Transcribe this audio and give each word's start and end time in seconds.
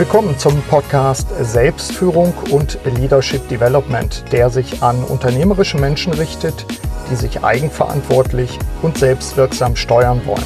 Willkommen 0.00 0.38
zum 0.38 0.62
Podcast 0.62 1.28
Selbstführung 1.42 2.32
und 2.50 2.78
Leadership 2.86 3.46
Development, 3.50 4.24
der 4.32 4.48
sich 4.48 4.82
an 4.82 5.04
unternehmerische 5.04 5.76
Menschen 5.76 6.14
richtet, 6.14 6.64
die 7.10 7.16
sich 7.16 7.44
eigenverantwortlich 7.44 8.58
und 8.80 8.96
selbstwirksam 8.96 9.76
steuern 9.76 10.22
wollen. 10.24 10.42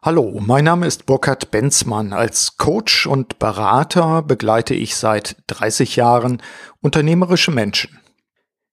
Hallo, 0.00 0.38
mein 0.38 0.62
Name 0.62 0.86
ist 0.86 1.06
Burkhard 1.06 1.50
Benzmann. 1.50 2.12
Als 2.12 2.56
Coach 2.56 3.08
und 3.08 3.40
Berater 3.40 4.22
begleite 4.22 4.74
ich 4.74 4.94
seit 4.94 5.36
30 5.48 5.96
Jahren 5.96 6.40
unternehmerische 6.80 7.50
Menschen. 7.50 7.98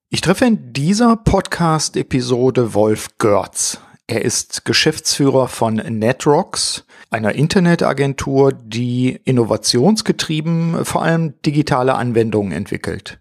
Ich 0.10 0.22
treffe 0.22 0.46
in 0.46 0.74
dieser 0.74 1.16
Podcast-Episode 1.16 2.76
Wolf 2.76 3.18
Görz. 3.18 3.80
Er 4.10 4.24
ist 4.24 4.64
Geschäftsführer 4.64 5.50
von 5.50 5.76
Netrocks, 5.76 6.86
einer 7.10 7.36
Internetagentur, 7.36 8.54
die 8.54 9.20
innovationsgetrieben 9.26 10.86
vor 10.86 11.04
allem 11.04 11.34
digitale 11.42 11.96
Anwendungen 11.96 12.54
entwickelt. 12.54 13.20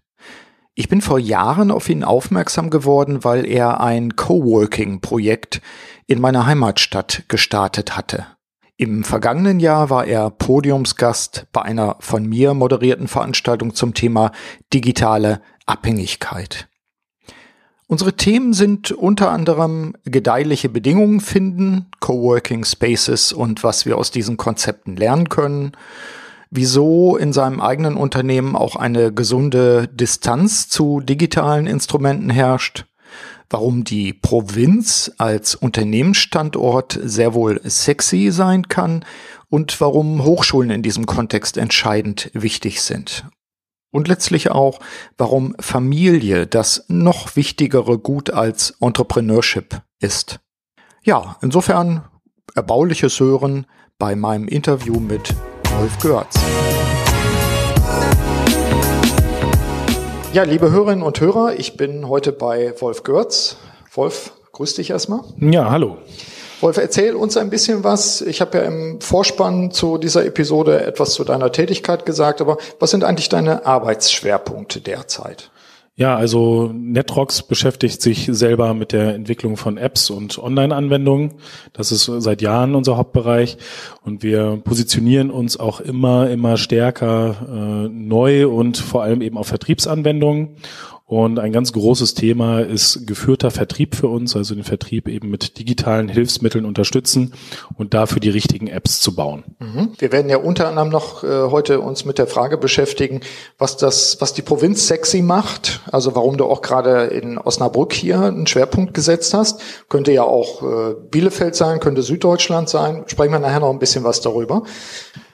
Ich 0.75 0.87
bin 0.87 1.01
vor 1.01 1.19
Jahren 1.19 1.71
auf 1.71 1.89
ihn 1.89 2.05
aufmerksam 2.05 2.69
geworden, 2.69 3.25
weil 3.25 3.45
er 3.45 3.81
ein 3.81 4.15
Coworking-Projekt 4.15 5.59
in 6.05 6.21
meiner 6.21 6.45
Heimatstadt 6.45 7.23
gestartet 7.27 7.97
hatte. 7.97 8.27
Im 8.77 9.03
vergangenen 9.03 9.59
Jahr 9.59 9.89
war 9.89 10.05
er 10.05 10.29
Podiumsgast 10.29 11.47
bei 11.51 11.63
einer 11.63 11.97
von 11.99 12.25
mir 12.25 12.53
moderierten 12.53 13.07
Veranstaltung 13.07 13.73
zum 13.73 13.93
Thema 13.93 14.31
digitale 14.71 15.41
Abhängigkeit. 15.65 16.69
Unsere 17.89 18.17
Themen 18.17 18.51
sind 18.51 18.91
unter 18.91 19.31
anderem 19.31 19.93
gedeihliche 20.03 20.67
Bedingungen 20.67 21.21
finden, 21.21 21.85
Coworking 22.01 22.65
Spaces 22.65 23.31
und 23.31 23.63
was 23.63 23.85
wir 23.85 23.97
aus 23.97 24.11
diesen 24.11 24.35
Konzepten 24.35 24.97
lernen 24.97 25.29
können, 25.29 25.71
wieso 26.51 27.15
in 27.15 27.31
seinem 27.31 27.61
eigenen 27.61 27.95
Unternehmen 27.95 28.57
auch 28.57 28.75
eine 28.75 29.13
gesunde 29.13 29.87
Distanz 29.87 30.67
zu 30.67 30.99
digitalen 30.99 31.65
Instrumenten 31.65 32.29
herrscht, 32.29 32.85
warum 33.49 33.85
die 33.85 34.11
Provinz 34.11 35.09
als 35.17 35.55
Unternehmensstandort 35.55 36.99
sehr 37.01 37.33
wohl 37.33 37.61
sexy 37.63 38.31
sein 38.31 38.67
kann. 38.67 39.05
Und 39.49 39.79
warum 39.79 40.25
Hochschulen 40.25 40.71
in 40.71 40.83
diesem 40.83 41.05
Kontext 41.05 41.55
entscheidend 41.55 42.31
wichtig 42.33 42.81
sind 42.81 43.23
und 43.97 44.07
letztlich 44.07 44.51
auch, 44.51 44.79
warum 45.17 45.55
Familie 45.59 46.45
das 46.45 46.85
noch 46.87 47.35
wichtigere 47.35 47.97
Gut 47.97 48.29
als 48.29 48.77
Entrepreneurship 48.79 49.81
ist. 49.99 50.39
Ja, 51.03 51.37
insofern 51.41 52.03
erbauliches 52.53 53.19
Hören 53.19 53.65
bei 53.97 54.15
meinem 54.15 54.47
Interview 54.47 54.99
mit 54.99 55.33
Wolf 55.71 55.97
Görz. 55.97 56.35
Ja, 60.31 60.43
liebe 60.43 60.69
Hörerinnen 60.69 61.03
und 61.03 61.19
Hörer, 61.19 61.57
ich 61.57 61.75
bin 61.75 62.07
heute 62.07 62.31
bei 62.31 62.75
Wolf 62.79 63.01
Görz. 63.01 63.57
Wolf, 63.93 64.33
grüß 64.51 64.75
dich 64.75 64.91
erstmal. 64.91 65.21
Ja, 65.39 65.71
hallo. 65.71 65.97
Wolf, 66.59 66.77
erzähl 66.77 67.13
uns 67.13 67.37
ein 67.37 67.49
bisschen 67.49 67.83
was. 67.83 68.21
Ich 68.21 68.41
habe 68.41 68.57
ja 68.57 68.63
im 68.63 68.99
Vorspann 68.99 69.71
zu 69.71 69.97
dieser 69.97 70.25
Episode 70.25 70.83
etwas 70.83 71.13
zu 71.13 71.23
deiner 71.23 71.51
Tätigkeit 71.51 72.05
gesagt, 72.05 72.41
aber 72.41 72.57
was 72.79 72.91
sind 72.91 73.03
eigentlich 73.03 73.29
deine 73.29 73.65
Arbeitsschwerpunkte 73.65 74.81
derzeit? 74.81 75.51
Ja, 75.99 76.15
also 76.15 76.71
Netrox 76.75 77.41
beschäftigt 77.41 78.03
sich 78.03 78.29
selber 78.31 78.75
mit 78.75 78.91
der 78.91 79.15
Entwicklung 79.15 79.57
von 79.57 79.77
Apps 79.77 80.11
und 80.11 80.37
Online-Anwendungen. 80.37 81.33
Das 81.73 81.91
ist 81.91 82.05
seit 82.05 82.43
Jahren 82.43 82.75
unser 82.75 82.97
Hauptbereich 82.97 83.57
und 84.03 84.21
wir 84.21 84.61
positionieren 84.63 85.31
uns 85.31 85.59
auch 85.59 85.79
immer, 85.81 86.29
immer 86.29 86.57
stärker 86.57 87.35
äh, 87.49 87.89
neu 87.89 88.47
und 88.47 88.77
vor 88.77 89.01
allem 89.01 89.21
eben 89.21 89.39
auf 89.39 89.47
Vertriebsanwendungen 89.47 90.57
und 91.09 91.39
ein 91.39 91.53
ganz 91.53 91.71
großes 91.71 92.15
Thema 92.15 92.59
ist 92.59 93.07
geführter 93.07 93.49
Vertrieb 93.49 93.95
für 93.95 94.09
uns, 94.09 94.35
also 94.35 94.53
den 94.53 94.65
Vertrieb 94.65 95.07
eben 95.07 95.29
mit 95.29 95.57
digitalen 95.57 96.09
Hilfsmitteln 96.09 96.65
unterstützen 96.65 97.33
und 97.77 97.93
dafür 97.93 98.19
die 98.19 98.29
richtigen 98.29 98.67
Apps 98.67 98.99
zu 98.99 99.15
bauen. 99.15 99.45
Mhm. 99.59 99.93
Wir 99.97 100.11
werden 100.11 100.29
ja 100.29 100.35
unter 100.35 100.67
anderem 100.67 100.89
noch 100.89 101.23
äh, 101.23 101.27
heute 101.49 101.79
uns 101.79 102.03
mit 102.03 102.17
der 102.17 102.27
Frage 102.27 102.57
beschäftigen, 102.57 103.21
was 103.57 103.77
das, 103.77 104.17
was 104.19 104.33
die 104.33 104.41
Provinz 104.41 104.85
sexy 104.87 105.21
macht. 105.21 105.79
Also 105.89 106.13
warum 106.13 106.35
du 106.35 106.43
auch 106.43 106.61
gerade 106.61 107.05
in 107.05 107.37
Osnabrück 107.37 107.93
hier 107.93 108.19
einen 108.19 108.45
Schwerpunkt 108.45 108.93
gesetzt 108.93 109.33
hast. 109.33 109.61
Könnte 109.87 110.11
ja 110.11 110.23
auch 110.23 110.61
äh, 110.61 110.95
Bielefeld 111.09 111.55
sein, 111.55 111.79
könnte 111.79 112.01
Süddeutschland 112.01 112.67
sein. 112.67 113.05
Sprechen 113.07 113.31
wir 113.31 113.39
nachher 113.39 113.61
noch 113.61 113.71
ein 113.71 113.79
bisschen 113.79 114.03
was 114.03 114.19
darüber. 114.19 114.63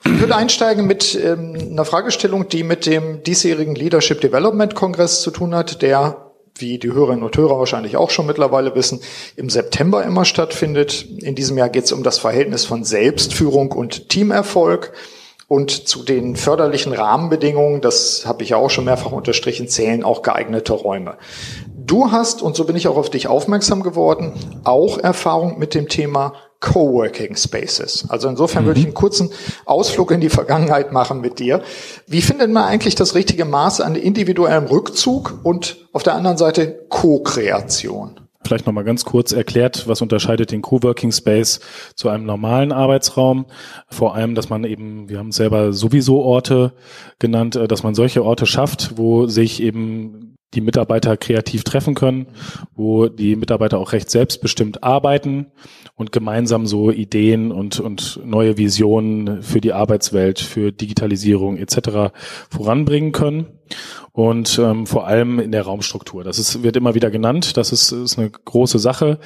Ich 0.05 0.19
würde 0.19 0.35
einsteigen 0.35 0.85
mit 0.85 1.15
ähm, 1.15 1.55
einer 1.71 1.85
Fragestellung, 1.85 2.49
die 2.49 2.63
mit 2.63 2.85
dem 2.85 3.23
diesjährigen 3.23 3.75
Leadership 3.75 4.19
Development 4.19 4.75
Kongress 4.75 5.21
zu 5.21 5.31
tun 5.31 5.55
hat, 5.55 5.81
der, 5.81 6.31
wie 6.55 6.77
die 6.77 6.91
Hörerinnen 6.91 7.23
und 7.23 7.37
Hörer 7.37 7.57
wahrscheinlich 7.57 7.95
auch 7.95 8.09
schon 8.09 8.25
mittlerweile 8.25 8.75
wissen, 8.75 8.99
im 9.37 9.49
September 9.49 10.03
immer 10.03 10.25
stattfindet. 10.25 11.05
In 11.21 11.35
diesem 11.35 11.57
Jahr 11.57 11.69
geht 11.69 11.85
es 11.85 11.93
um 11.93 12.03
das 12.03 12.19
Verhältnis 12.19 12.65
von 12.65 12.83
Selbstführung 12.83 13.71
und 13.71 14.09
Teamerfolg. 14.09 14.93
Und 15.47 15.87
zu 15.87 16.03
den 16.03 16.35
förderlichen 16.35 16.93
Rahmenbedingungen, 16.93 17.79
das 17.81 18.25
habe 18.25 18.43
ich 18.43 18.49
ja 18.49 18.57
auch 18.57 18.69
schon 18.69 18.85
mehrfach 18.85 19.11
unterstrichen, 19.11 19.67
zählen 19.67 20.03
auch 20.03 20.21
geeignete 20.21 20.73
Räume. 20.73 21.17
Du 21.85 22.11
hast, 22.11 22.41
und 22.41 22.55
so 22.55 22.63
bin 22.63 22.75
ich 22.75 22.87
auch 22.87 22.97
auf 22.97 23.09
dich 23.09 23.27
aufmerksam 23.27 23.83
geworden, 23.83 24.33
auch 24.63 24.97
Erfahrung 24.97 25.59
mit 25.59 25.75
dem 25.75 25.89
Thema 25.89 26.33
Coworking 26.63 27.35
Spaces. 27.35 28.05
Also 28.09 28.29
insofern 28.29 28.63
mhm. 28.63 28.67
würde 28.67 28.79
ich 28.79 28.85
mhm. 28.85 28.91
einen 28.91 28.95
kurzen 28.95 29.29
Ausflug 29.65 30.11
in 30.11 30.21
die 30.21 30.29
Vergangenheit 30.29 30.93
machen 30.93 31.19
mit 31.19 31.39
dir. 31.39 31.61
Wie 32.07 32.21
findet 32.21 32.49
man 32.49 32.63
eigentlich 32.63 32.95
das 32.95 33.15
richtige 33.15 33.43
Maß 33.43 33.81
an 33.81 33.95
individuellem 33.95 34.65
Rückzug 34.65 35.39
und 35.43 35.85
auf 35.91 36.03
der 36.03 36.15
anderen 36.15 36.37
Seite 36.37 36.85
Co-Kreation? 36.87 38.21
Vielleicht 38.45 38.65
nochmal 38.65 38.85
ganz 38.85 39.03
kurz 39.03 39.31
erklärt, 39.33 39.87
was 39.87 40.01
unterscheidet 40.01 40.51
den 40.51 40.61
Coworking 40.61 41.11
Space 41.11 41.59
zu 41.95 42.09
einem 42.09 42.25
normalen 42.25 42.71
Arbeitsraum? 42.71 43.45
Vor 43.89 44.15
allem, 44.15 44.33
dass 44.35 44.49
man 44.49 44.63
eben, 44.63 45.09
wir 45.09 45.19
haben 45.19 45.31
selber 45.31 45.73
sowieso 45.73 46.21
Orte 46.21 46.73
genannt, 47.19 47.55
äh, 47.57 47.67
dass 47.67 47.83
man 47.83 47.93
solche 47.93 48.23
Orte 48.23 48.45
schafft, 48.45 48.97
wo 48.97 49.27
sich 49.27 49.61
eben 49.61 50.32
die 50.53 50.61
Mitarbeiter 50.61 51.17
kreativ 51.17 51.63
treffen 51.63 51.95
können, 51.95 52.27
wo 52.75 53.07
die 53.07 53.35
Mitarbeiter 53.35 53.77
auch 53.79 53.91
recht 53.91 54.09
selbstbestimmt 54.09 54.83
arbeiten 54.83 55.47
und 55.95 56.11
gemeinsam 56.11 56.65
so 56.65 56.91
Ideen 56.91 57.51
und, 57.51 57.79
und 57.79 58.19
neue 58.25 58.57
Visionen 58.57 59.41
für 59.43 59.61
die 59.61 59.73
Arbeitswelt, 59.73 60.39
für 60.39 60.71
Digitalisierung 60.71 61.57
etc. 61.57 62.13
voranbringen 62.49 63.11
können. 63.11 63.47
Und 64.11 64.59
ähm, 64.59 64.85
vor 64.85 65.07
allem 65.07 65.39
in 65.39 65.51
der 65.51 65.63
Raumstruktur. 65.63 66.23
Das 66.23 66.37
ist, 66.37 66.61
wird 66.61 66.75
immer 66.75 66.93
wieder 66.93 67.09
genannt. 67.09 67.57
Das 67.57 67.71
ist, 67.71 67.91
ist 67.91 68.19
eine 68.19 68.29
große 68.29 68.77
Sache. 68.77 69.17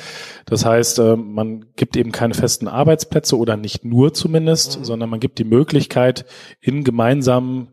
Das 0.46 0.66
heißt, 0.66 1.00
äh, 1.00 1.18
man 1.18 1.66
gibt 1.76 1.98
eben 1.98 2.14
keine 2.14 2.34
festen 2.34 2.70
Arbeitsplätze 2.70 3.38
oder 3.38 3.58
nicht 3.58 3.84
nur 3.84 4.14
zumindest, 4.14 4.80
mhm. 4.80 4.84
sondern 4.86 5.10
man 5.10 5.20
gibt 5.20 5.40
die 5.40 5.44
Möglichkeit, 5.44 6.26
in 6.62 6.86
gemeinsamen 6.86 7.70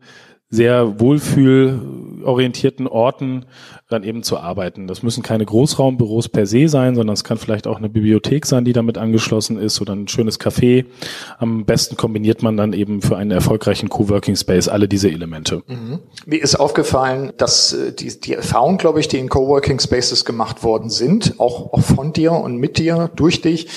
sehr 0.54 1.00
wohlfühlorientierten 1.00 2.86
Orten 2.86 3.46
dann 3.88 4.02
eben 4.02 4.22
zu 4.22 4.38
arbeiten. 4.38 4.86
Das 4.86 5.02
müssen 5.02 5.22
keine 5.22 5.44
Großraumbüros 5.44 6.28
per 6.28 6.46
se 6.46 6.68
sein, 6.68 6.94
sondern 6.94 7.14
es 7.14 7.22
kann 7.22 7.36
vielleicht 7.36 7.66
auch 7.66 7.76
eine 7.76 7.88
Bibliothek 7.90 8.46
sein, 8.46 8.64
die 8.64 8.72
damit 8.72 8.96
angeschlossen 8.96 9.58
ist 9.58 9.80
oder 9.80 9.94
ein 9.94 10.08
schönes 10.08 10.40
Café. 10.40 10.86
Am 11.38 11.64
besten 11.64 11.96
kombiniert 11.96 12.42
man 12.42 12.56
dann 12.56 12.72
eben 12.72 13.02
für 13.02 13.16
einen 13.16 13.30
erfolgreichen 13.30 13.88
Coworking 13.90 14.36
Space 14.36 14.68
alle 14.68 14.88
diese 14.88 15.10
Elemente. 15.10 15.62
Mhm. 15.66 16.00
Mir 16.24 16.42
ist 16.42 16.56
aufgefallen, 16.56 17.32
dass 17.36 17.72
äh, 17.72 17.92
die, 17.92 18.18
die 18.18 18.34
Erfahrung, 18.34 18.78
glaube 18.78 19.00
ich, 19.00 19.08
die 19.08 19.18
in 19.18 19.28
Coworking 19.28 19.80
Spaces 19.80 20.24
gemacht 20.24 20.62
worden 20.62 20.88
sind, 20.88 21.34
auch, 21.38 21.72
auch 21.72 21.82
von 21.82 22.12
dir 22.12 22.32
und 22.32 22.56
mit 22.56 22.78
dir, 22.78 23.10
durch 23.16 23.42
dich. 23.42 23.68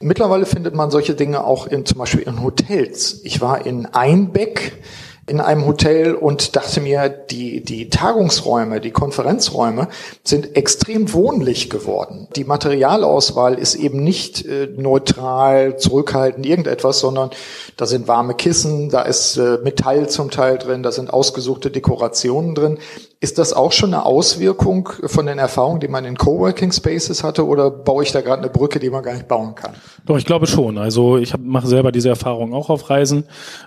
Mittlerweile 0.00 0.44
findet 0.44 0.74
man 0.74 0.90
solche 0.90 1.14
Dinge 1.14 1.44
auch 1.44 1.66
in, 1.66 1.86
zum 1.86 1.98
Beispiel 1.98 2.20
in 2.20 2.42
Hotels. 2.42 3.22
Ich 3.24 3.40
war 3.40 3.64
in 3.64 3.86
Einbeck, 3.86 4.82
in 5.26 5.40
einem 5.40 5.66
Hotel 5.66 6.14
und 6.14 6.54
dachte 6.54 6.80
mir, 6.80 7.08
die, 7.08 7.62
die 7.62 7.88
Tagungsräume, 7.88 8.80
die 8.80 8.90
Konferenzräume 8.90 9.88
sind 10.22 10.56
extrem 10.56 11.12
wohnlich 11.12 11.70
geworden. 11.70 12.28
Die 12.36 12.44
Materialauswahl 12.44 13.54
ist 13.54 13.74
eben 13.74 14.04
nicht 14.04 14.44
äh, 14.44 14.68
neutral, 14.76 15.78
zurückhaltend, 15.78 16.44
irgendetwas, 16.44 17.00
sondern 17.00 17.30
da 17.76 17.86
sind 17.86 18.06
warme 18.06 18.34
Kissen, 18.34 18.90
da 18.90 19.02
ist 19.02 19.36
äh, 19.36 19.58
Metall 19.62 20.08
zum 20.08 20.30
Teil 20.30 20.58
drin, 20.58 20.82
da 20.82 20.92
sind 20.92 21.12
ausgesuchte 21.12 21.70
Dekorationen 21.70 22.54
drin. 22.54 22.78
Ist 23.24 23.38
das 23.38 23.54
auch 23.54 23.72
schon 23.72 23.94
eine 23.94 24.04
Auswirkung 24.04 24.90
von 25.06 25.24
den 25.24 25.38
Erfahrungen, 25.38 25.80
die 25.80 25.88
man 25.88 26.04
in 26.04 26.18
Coworking 26.18 26.72
Spaces 26.72 27.24
hatte, 27.24 27.46
oder 27.46 27.70
baue 27.70 28.02
ich 28.02 28.12
da 28.12 28.20
gerade 28.20 28.42
eine 28.42 28.50
Brücke, 28.50 28.78
die 28.78 28.90
man 28.90 29.02
gar 29.02 29.14
nicht 29.14 29.28
bauen 29.28 29.54
kann? 29.54 29.72
Doch, 30.04 30.18
ich 30.18 30.26
glaube 30.26 30.46
schon. 30.46 30.76
Also 30.76 31.16
ich 31.16 31.32
mache 31.38 31.66
selber 31.66 31.90
diese 31.90 32.10
Erfahrung 32.10 32.52
auch 32.52 32.68
auf 32.68 32.90
Reisen. 32.90 33.24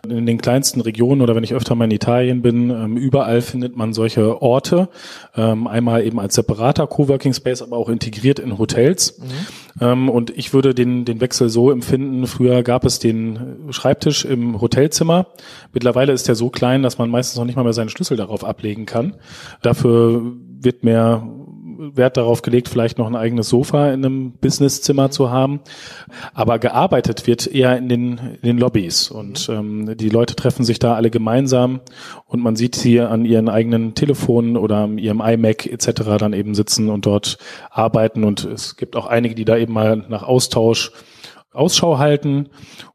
In 0.08 0.28
den 0.28 0.40
kleinsten 0.40 0.80
Regionen 0.82 1.22
oder 1.22 1.36
wenn 1.36 1.44
ich 1.44 1.56
öfter 1.56 1.74
mal 1.74 1.86
in 1.86 1.92
Italien 1.92 2.44
bin, 2.44 2.70
ähm, 2.70 2.98
überall 2.98 3.42
findet 3.42 3.76
man 3.76 3.94
solche 3.94 4.44
Orte. 4.44 4.90
Ähm, 5.36 5.66
einmal 5.66 6.06
eben 6.06 6.20
als 6.20 6.36
separater 6.36 6.86
Coworking 6.86 7.34
Space, 7.34 7.64
aber 7.64 7.78
auch 7.78 7.90
integriert 7.90 8.38
in 8.38 8.60
Hotels. 8.60 9.18
Mhm. 9.18 9.24
Ähm, 9.82 10.10
und 10.10 10.30
ich 10.38 10.54
würde 10.54 10.76
den, 10.76 11.06
den 11.06 11.20
Wechsel 11.20 11.50
so 11.50 11.72
empfinden, 11.72 12.28
früher 12.28 12.62
gab 12.62 12.86
es 12.86 13.00
den 13.00 13.72
Schreibtisch 13.72 14.24
im 14.26 14.62
Hotelzimmer. 14.62 15.28
Mittlerweile 15.74 16.14
ist 16.14 16.28
der 16.28 16.36
so 16.36 16.50
klein, 16.50 16.84
dass 16.84 17.00
man 17.00 17.10
meistens 17.10 17.38
noch 17.38 17.46
nicht 17.46 17.56
mal 17.56 17.64
mehr 17.64 17.74
seinen 17.74 17.90
Schlüssel 17.90 18.18
darauf 18.18 18.44
ablegen 18.44 18.86
kann. 18.86 19.16
Dafür 19.62 20.22
wird 20.60 20.84
mehr 20.84 21.24
Wert 21.78 22.18
darauf 22.18 22.42
gelegt, 22.42 22.70
vielleicht 22.70 22.98
noch 22.98 23.08
ein 23.08 23.16
eigenes 23.16 23.50
Sofa 23.50 23.92
in 23.92 24.04
einem 24.04 24.32
Businesszimmer 24.32 25.12
zu 25.12 25.30
haben. 25.30 25.60
Aber 26.34 26.60
gearbeitet 26.60 27.28
wird 27.28 27.48
eher 27.48 27.78
in 27.78 27.90
den, 27.90 28.18
in 28.42 28.48
den 28.48 28.58
Lobbys 28.58 29.10
und 29.12 29.50
ähm, 29.50 29.96
die 29.98 30.10
Leute 30.10 30.36
treffen 30.36 30.66
sich 30.66 30.80
da 30.80 30.96
alle 30.96 31.10
gemeinsam 31.10 31.82
und 32.26 32.42
man 32.42 32.56
sieht 32.56 32.76
sie 32.76 33.00
an 33.00 33.26
ihren 33.26 33.50
eigenen 33.50 33.94
Telefonen 33.94 34.58
oder 34.58 34.78
an 34.78 34.98
ihrem 34.98 35.22
iMac 35.22 35.68
etc. 35.68 36.18
dann 36.18 36.34
eben 36.34 36.56
sitzen 36.56 36.90
und 36.90 37.06
dort 37.06 37.38
arbeiten 37.70 38.24
und 38.24 38.44
es 38.46 38.76
gibt 38.76 38.96
auch 38.96 39.06
einige, 39.06 39.36
die 39.36 39.46
da 39.46 39.58
eben 39.58 39.74
mal 39.74 40.06
nach 40.10 40.24
Austausch 40.24 40.92
Ausschau 41.52 41.98
halten, 41.98 42.50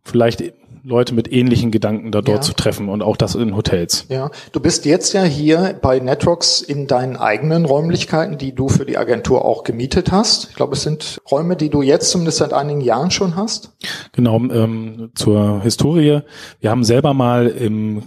vielleicht 0.05 0.43
Leute 0.85 1.15
mit 1.15 1.33
ähnlichen 1.33 1.71
Gedanken 1.71 2.11
da 2.11 2.23
dort 2.23 2.39
ja. 2.39 2.43
zu 2.43 2.55
treffen 2.55 2.89
und 2.89 3.03
auch 3.03 3.17
das 3.17 3.35
in 3.35 3.57
Hotels. 3.57 4.07
Ja, 4.09 4.31
du 4.51 4.61
bist 4.61 4.85
jetzt 4.85 5.13
ja 5.13 5.23
hier 5.23 5.79
bei 5.81 6.01
Netrox 6.01 6.61
in 6.61 6.87
deinen 6.87 7.17
eigenen 7.17 7.65
Räumlichkeiten, 7.65 8.37
die 8.37 8.55
du 8.55 8.69
für 8.69 8.85
die 8.85 8.99
Agentur 8.99 9.45
auch 9.45 9.63
gemietet 9.63 10.11
hast. 10.11 10.49
Ich 10.51 10.57
glaube, 10.57 10.75
es 10.75 10.83
sind 10.83 11.21
Räume, 11.31 11.57
die 11.57 11.71
du 11.71 11.83
jetzt 11.83 12.11
zumindest 12.11 12.39
seit 12.39 12.53
einigen 12.53 12.81
Jahren 12.81 13.11
schon 13.11 13.37
hast. 13.37 13.77
Genau, 14.13 14.37
ähm, 14.37 15.11
zur 15.15 15.63
Historie. 15.63 16.21
Wir 16.61 16.71
haben 16.71 16.85
selber 16.85 17.15
mal 17.15 17.47
im 17.47 18.03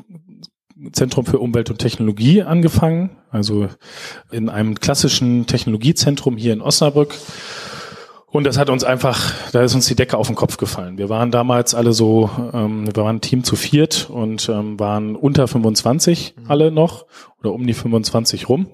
Zentrum 0.91 1.25
für 1.25 1.39
Umwelt 1.39 1.69
und 1.69 1.77
Technologie 1.77 2.43
angefangen, 2.43 3.11
also 3.31 3.69
in 4.31 4.49
einem 4.49 4.75
klassischen 4.75 5.47
Technologiezentrum 5.47 6.35
hier 6.37 6.51
in 6.51 6.61
Osnabrück 6.61 7.15
und 8.35 8.43
das 8.43 8.57
hat 8.57 8.69
uns 8.69 8.83
einfach, 8.83 9.33
da 9.53 9.63
ist 9.63 9.75
uns 9.75 9.87
die 9.87 9.95
Decke 9.95 10.17
auf 10.17 10.27
den 10.27 10.35
Kopf 10.35 10.57
gefallen. 10.57 10.97
Wir 10.97 11.07
waren 11.07 11.31
damals 11.31 11.73
alle 11.73 11.93
so, 11.93 12.29
ähm, 12.53 12.85
wir 12.85 13.01
waren 13.01 13.17
ein 13.17 13.21
Team 13.21 13.45
zu 13.45 13.55
viert 13.55 14.09
und 14.09 14.49
ähm, 14.49 14.77
waren 14.77 15.15
unter 15.15 15.47
25 15.47 16.35
mhm. 16.35 16.43
alle 16.51 16.69
noch 16.69 17.05
oder 17.39 17.53
um 17.53 17.65
die 17.65 17.73
25 17.73 18.49
rum. 18.49 18.67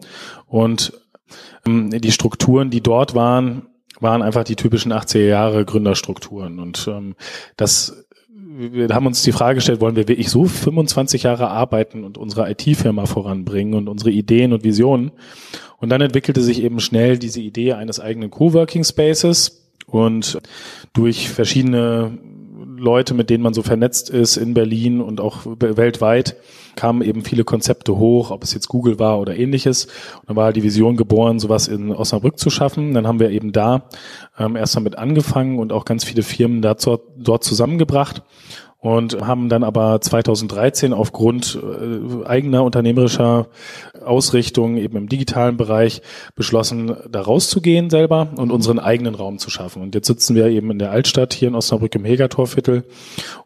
Und 0.48 0.94
ähm, 1.68 1.92
die 1.92 2.12
Strukturen, 2.12 2.72
die 2.72 2.82
dort 2.82 3.14
waren, 3.14 3.68
waren 4.00 4.24
einfach 4.24 4.44
die 4.44 4.56
typischen 4.56 4.92
80er 4.92 5.28
Jahre 5.28 5.64
Gründerstrukturen. 5.64 6.60
Und 6.60 6.88
ähm, 6.88 7.16
das 7.56 8.06
wir 8.54 8.90
haben 8.90 9.06
uns 9.06 9.24
die 9.24 9.32
Frage 9.32 9.56
gestellt, 9.56 9.80
wollen 9.80 9.96
wir 9.96 10.08
wirklich 10.08 10.30
so 10.30 10.44
25 10.46 11.24
Jahre 11.24 11.50
arbeiten 11.50 12.04
und 12.04 12.18
unsere 12.18 12.50
IT-Firma 12.52 13.06
voranbringen 13.06 13.76
und 13.76 13.88
unsere 13.88 14.12
Ideen 14.12 14.52
und 14.52 14.64
Visionen? 14.64 15.12
Und 15.82 15.90
dann 15.90 16.02
entwickelte 16.02 16.42
sich 16.42 16.64
eben 16.64 16.80
schnell 16.80 17.18
diese 17.18 17.42
Idee 17.42 17.74
eines 17.74 18.00
eigenen 18.00 18.30
Coworking 18.30 18.84
Spaces 18.84 19.68
und 19.88 20.40
durch 20.94 21.30
verschiedene 21.30 22.18
Leute, 22.78 23.14
mit 23.14 23.30
denen 23.30 23.44
man 23.44 23.54
so 23.54 23.62
vernetzt 23.62 24.10
ist 24.10 24.38
in 24.38 24.54
Berlin 24.54 25.02
und 25.02 25.22
auch 25.22 25.46
weltweit, 25.46 26.36
kamen 26.76 27.02
eben 27.02 27.24
viele 27.24 27.44
Konzepte 27.44 27.98
hoch, 27.98 28.32
ob 28.32 28.44
es 28.44 28.54
jetzt 28.54 28.70
Google 28.70 28.98
war 28.98 29.20
oder 29.20 29.36
ähnliches. 29.36 29.86
Und 29.86 30.30
dann 30.30 30.36
war 30.36 30.54
die 30.54 30.64
Vision 30.64 30.98
geboren, 30.98 31.40
sowas 31.40 31.68
in 31.68 31.92
Osnabrück 31.92 32.40
zu 32.40 32.50
schaffen. 32.50 32.94
Dann 32.94 33.08
haben 33.08 33.20
wir 33.20 33.30
eben 33.30 33.52
da 33.52 33.90
ähm, 34.38 34.56
erst 34.56 34.76
damit 34.76 34.98
angefangen 34.98 35.60
und 35.60 35.72
auch 35.72 35.86
ganz 35.86 36.04
viele 36.04 36.24
Firmen 36.24 36.62
dazu, 36.62 37.00
dort 37.18 37.44
zusammengebracht 37.44 38.24
und 38.82 39.22
haben 39.22 39.48
dann 39.48 39.64
aber 39.64 40.02
2013 40.02 40.92
aufgrund 40.92 41.58
äh, 41.62 42.26
eigener 42.26 42.64
unternehmerischer 42.64 43.48
Ausrichtung 44.04 44.78
eben 44.78 44.98
im 44.98 45.08
digitalen 45.08 45.56
Bereich 45.56 46.02
beschlossen, 46.34 46.98
da 47.08 47.22
rauszugehen 47.22 47.92
selber 47.92 48.30
und 48.36 48.52
unseren 48.52 48.80
eigenen 48.80 49.14
Raum 49.14 49.38
zu 49.38 49.52
schaffen. 49.52 49.84
Und 49.84 49.94
jetzt 49.94 50.08
sitzen 50.08 50.34
wir 50.34 50.48
eben 50.48 50.72
in 50.72 50.80
der 50.80 50.90
Altstadt 50.90 51.34
hier 51.34 51.48
in 51.48 51.56
Osnabrück 51.56 51.94
im 51.94 52.06
Hegertorviertel 52.06 52.84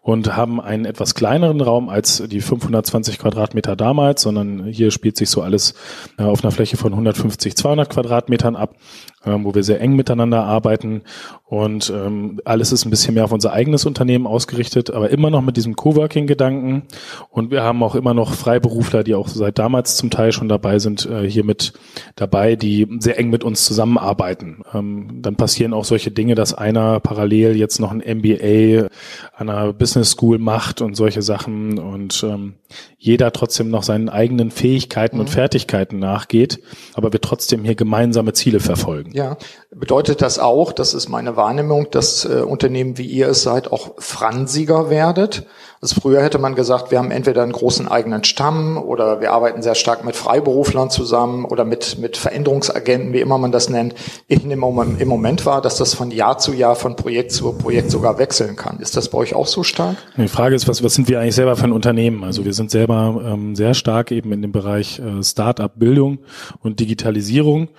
und 0.01 0.37
haben 0.37 0.61
einen 0.61 0.85
etwas 0.85 1.15
kleineren 1.15 1.59
Raum 1.59 1.89
als 1.89 2.23
die 2.25 2.39
520 2.39 3.19
Quadratmeter 3.19 3.75
damals, 3.75 4.21
sondern 4.21 4.65
hier 4.65 4.89
spielt 4.89 5.17
sich 5.17 5.29
so 5.29 5.41
alles 5.41 5.73
äh, 6.17 6.23
auf 6.23 6.45
einer 6.45 6.51
Fläche 6.51 6.77
von 6.77 6.93
150, 6.93 7.57
200 7.57 7.89
Quadratmetern 7.89 8.55
ab 8.55 8.75
ähm, 9.25 9.45
wo 9.45 9.53
wir 9.53 9.63
sehr 9.63 9.81
eng 9.81 9.95
miteinander 9.95 10.43
arbeiten 10.43 11.01
und 11.43 11.91
ähm, 11.95 12.39
alles 12.43 12.71
ist 12.71 12.85
ein 12.85 12.89
bisschen 12.89 13.13
mehr 13.13 13.23
auf 13.23 13.31
unser 13.31 13.53
eigenes 13.53 13.85
Unternehmen 13.85 14.27
ausgerichtet, 14.27 14.91
aber 14.91 15.09
immer 15.09 15.29
noch 15.29 15.41
mit 15.41 15.57
diesem 15.57 15.75
Coworking-Gedanken 15.75 16.83
und 17.29 17.51
wir 17.51 17.63
haben 17.63 17.83
auch 17.83 17.95
immer 17.95 18.13
noch 18.13 18.33
Freiberufler, 18.33 19.03
die 19.03 19.15
auch 19.15 19.27
seit 19.27 19.59
damals 19.59 19.95
zum 19.95 20.09
Teil 20.09 20.31
schon 20.31 20.49
dabei 20.49 20.79
sind, 20.79 21.05
äh, 21.05 21.29
hier 21.29 21.43
mit 21.43 21.73
dabei, 22.15 22.55
die 22.55 22.87
sehr 22.99 23.19
eng 23.19 23.29
mit 23.29 23.43
uns 23.43 23.65
zusammenarbeiten. 23.65 24.63
Ähm, 24.73 25.19
dann 25.21 25.35
passieren 25.35 25.73
auch 25.73 25.85
solche 25.85 26.11
Dinge, 26.11 26.35
dass 26.35 26.53
einer 26.53 26.99
parallel 26.99 27.55
jetzt 27.55 27.79
noch 27.79 27.91
ein 27.91 27.99
MBA 27.99 28.87
an 29.35 29.49
einer 29.49 29.73
Business 29.73 30.11
School 30.11 30.39
macht 30.39 30.81
und 30.81 30.95
solche 30.95 31.21
Sachen 31.21 31.77
und 31.77 32.23
ähm, 32.27 32.55
jeder 32.97 33.31
trotzdem 33.31 33.69
noch 33.69 33.83
seinen 33.83 34.09
eigenen 34.09 34.49
Fähigkeiten 34.51 35.17
mhm. 35.17 35.21
und 35.21 35.29
Fertigkeiten 35.29 35.99
nachgeht, 35.99 36.59
aber 36.93 37.13
wir 37.13 37.21
trotzdem 37.21 37.63
hier 37.63 37.75
gemeinsame 37.75 38.33
Ziele 38.33 38.59
verfolgen. 38.59 39.11
Ja, 39.15 39.37
bedeutet 39.73 40.21
das 40.21 40.39
auch, 40.39 40.73
das 40.73 40.93
ist 40.93 41.07
meine 41.07 41.37
Wahrnehmung, 41.37 41.87
dass 41.89 42.25
äh, 42.25 42.41
Unternehmen 42.41 42.97
wie 42.97 43.05
ihr 43.05 43.29
es 43.29 43.43
seid 43.43 43.71
auch 43.71 43.91
fransiger 43.97 44.89
werdet? 44.89 45.45
Also 45.81 46.01
früher 46.01 46.21
hätte 46.21 46.37
man 46.37 46.55
gesagt, 46.55 46.91
wir 46.91 46.97
haben 46.97 47.11
entweder 47.11 47.43
einen 47.43 47.53
großen 47.53 47.87
eigenen 47.87 48.25
Stamm 48.25 48.77
oder 48.77 49.21
wir 49.21 49.31
arbeiten 49.31 49.61
sehr 49.61 49.75
stark 49.75 50.03
mit 50.03 50.17
Freiberuflern 50.17 50.89
zusammen 50.89 51.45
oder 51.45 51.63
mit, 51.63 51.97
mit 51.97 52.17
Veränderungsagenten, 52.17 53.13
wie 53.13 53.21
immer 53.21 53.37
man 53.37 53.53
das 53.53 53.69
nennt. 53.69 53.95
Ich 54.27 54.43
nehme 54.43 54.65
im 54.99 55.07
Moment 55.07 55.45
wahr, 55.45 55.61
dass 55.61 55.77
das 55.77 55.93
von 55.93 56.11
Jahr 56.11 56.37
zu 56.37 56.53
Jahr, 56.53 56.75
von 56.75 56.97
Projekt 56.97 57.31
zu 57.31 57.53
Projekt 57.53 57.91
sogar 57.91 58.17
wechseln 58.17 58.57
kann. 58.57 58.79
Ist 58.79 58.97
das 58.97 59.09
bei 59.09 59.17
euch 59.19 59.33
auch 59.33 59.47
so 59.47 59.63
stark? 59.63 59.95
Die 60.17 60.27
Frage 60.27 60.55
ist, 60.55 60.67
was, 60.67 60.83
was 60.83 60.93
sind 60.93 61.07
wir 61.07 61.21
eigentlich 61.21 61.35
selber 61.35 61.55
für 61.55 61.65
ein 61.65 61.71
Unternehmen? 61.71 62.25
Also 62.25 62.43
wir 62.43 62.53
sind 62.53 62.69
selber 62.69 63.21
ähm, 63.23 63.55
sehr 63.55 63.75
stark 63.75 64.11
eben 64.11 64.33
in 64.33 64.41
dem 64.41 64.51
Bereich 64.51 64.99
äh, 64.99 65.23
Start-up-Bildung 65.23 66.19
und 66.63 66.79
Digitalisierung 66.79 67.69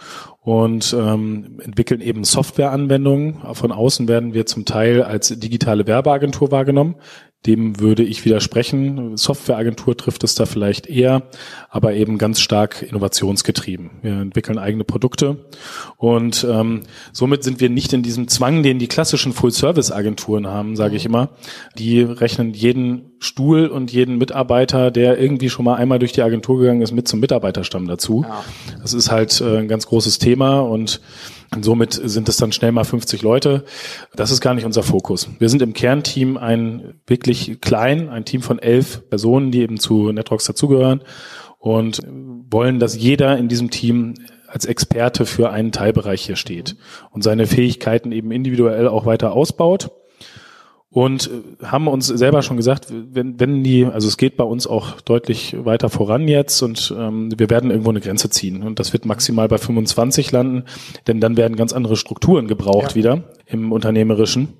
und 0.47 0.95
ähm, 0.97 1.59
entwickeln 1.61 2.01
eben 2.01 2.23
Softwareanwendungen. 2.23 3.39
Von 3.55 3.73
außen 3.73 4.07
werden 4.07 4.33
wir 4.33 4.47
zum 4.47 4.65
Teil 4.65 5.03
als 5.03 5.27
digitale 5.41 5.89
Werbeagentur 5.89 6.53
wahrgenommen. 6.53 6.95
Dem 7.45 7.79
würde 7.79 8.03
ich 8.03 8.25
widersprechen. 8.25 9.17
Softwareagentur 9.17 9.97
trifft 9.97 10.25
es 10.25 10.35
da 10.35 10.47
vielleicht 10.47 10.87
eher, 10.87 11.23
aber 11.69 11.95
eben 11.95 12.19
ganz 12.19 12.41
stark 12.41 12.83
innovationsgetrieben. 12.83 13.91
Wir 14.03 14.13
entwickeln 14.15 14.59
eigene 14.59 14.85
Produkte 14.85 15.47
und 15.97 16.45
ähm, 16.51 16.83
somit 17.13 17.45
sind 17.45 17.61
wir 17.61 17.71
nicht 17.71 17.93
in 17.93 18.03
diesem 18.03 18.27
Zwang, 18.27 18.63
den 18.63 18.79
die 18.79 18.89
klassischen 18.89 19.33
Full-Service-Agenturen 19.33 20.49
haben, 20.49 20.75
sage 20.75 20.97
ich 20.97 21.05
mhm. 21.05 21.15
immer. 21.15 21.29
Die 21.79 22.01
rechnen 22.01 22.53
jeden 22.53 23.13
Stuhl 23.19 23.67
und 23.67 23.93
jeden 23.93 24.19
Mitarbeiter, 24.19 24.91
der 24.91 25.19
irgendwie 25.19 25.49
schon 25.49 25.65
mal 25.65 25.77
einmal 25.77 25.99
durch 25.99 26.13
die 26.13 26.23
Agentur 26.23 26.59
gegangen 26.59 26.83
ist, 26.83 26.93
mit 26.93 27.07
zum 27.07 27.21
Mitarbeiterstamm 27.21 27.87
dazu. 27.87 28.25
Ja. 28.27 28.45
Das 28.83 28.93
ist 28.93 29.11
halt 29.11 29.41
äh, 29.41 29.59
ein 29.59 29.69
ganz 29.69 29.87
großes 29.87 30.19
Thema 30.19 30.61
und 30.61 31.01
und 31.55 31.65
somit 31.65 31.93
sind 31.93 32.29
es 32.29 32.37
dann 32.37 32.53
schnell 32.53 32.73
mal 32.73 32.85
50 32.85 33.23
Leute. 33.23 33.65
Das 34.15 34.31
ist 34.31 34.41
gar 34.41 34.55
nicht 34.55 34.65
unser 34.65 34.83
Fokus. 34.83 35.29
Wir 35.39 35.49
sind 35.49 35.63
im 35.63 35.75
Kernteam 35.75 36.37
ein 36.37 37.01
wirklich 37.07 37.61
klein, 37.61 38.09
ein 38.09 38.25
Team 38.25 38.43
von 38.43 38.59
elf 38.59 39.09
Personen, 39.09 39.53
die 39.53 39.61
eben 39.61 39.79
zu 39.79 40.13
Netrox 40.13 40.45
dazugehören 40.45 41.03
und 41.59 42.01
wollen, 42.51 42.79
dass 42.79 42.97
jeder 42.97 43.39
in 43.39 43.49
diesem 43.49 43.71
Team 43.71 44.15
als 44.49 44.65
Experte 44.65 45.27
für 45.27 45.51
einen 45.51 45.73
Teilbereich 45.73 46.25
hier 46.25 46.37
steht 46.37 46.77
und 47.11 47.23
seine 47.23 47.47
Fähigkeiten 47.47 48.13
eben 48.13 48.31
individuell 48.31 48.89
auch 48.89 49.07
weiter 49.07 49.33
ausbaut 49.33 49.91
und 50.97 51.31
äh, 51.31 51.67
haben 51.67 51.89
uns 51.89 52.07
selber 52.07 52.41
schon 52.41 52.57
gesagt, 52.57 52.87
wenn, 52.91 53.39
wenn 53.39 53.63
die, 53.63 53.85
also 53.85 54.09
es 54.09 54.17
geht 54.17 54.39
bei 54.39 54.45
uns 54.45 54.67
auch 54.67 54.99
deutlich 55.03 55.55
weiter 55.63 55.91
voran 55.91 56.27
jetzt 56.27 56.63
und 56.63 56.95
ähm, 56.99 57.39
wir 57.39 57.51
werden 57.51 57.71
irgendwo 57.71 57.91
eine 57.91 58.01
Grenze 58.01 58.31
ziehen 58.31 58.63
und 58.63 58.79
das 58.79 58.95
wird 58.95 59.05
maximal 59.05 59.47
bei 59.47 59.59
25 59.59 60.33
landen, 60.33 60.65
denn 61.07 61.21
dann 61.21 61.37
werden 61.37 61.55
ganz 61.55 61.75
andere 61.75 61.97
Strukturen 61.97 62.49
gebraucht 62.49 62.93
ja. 62.93 62.95
wieder 62.95 63.25
im 63.45 63.73
Unternehmerischen 63.73 64.55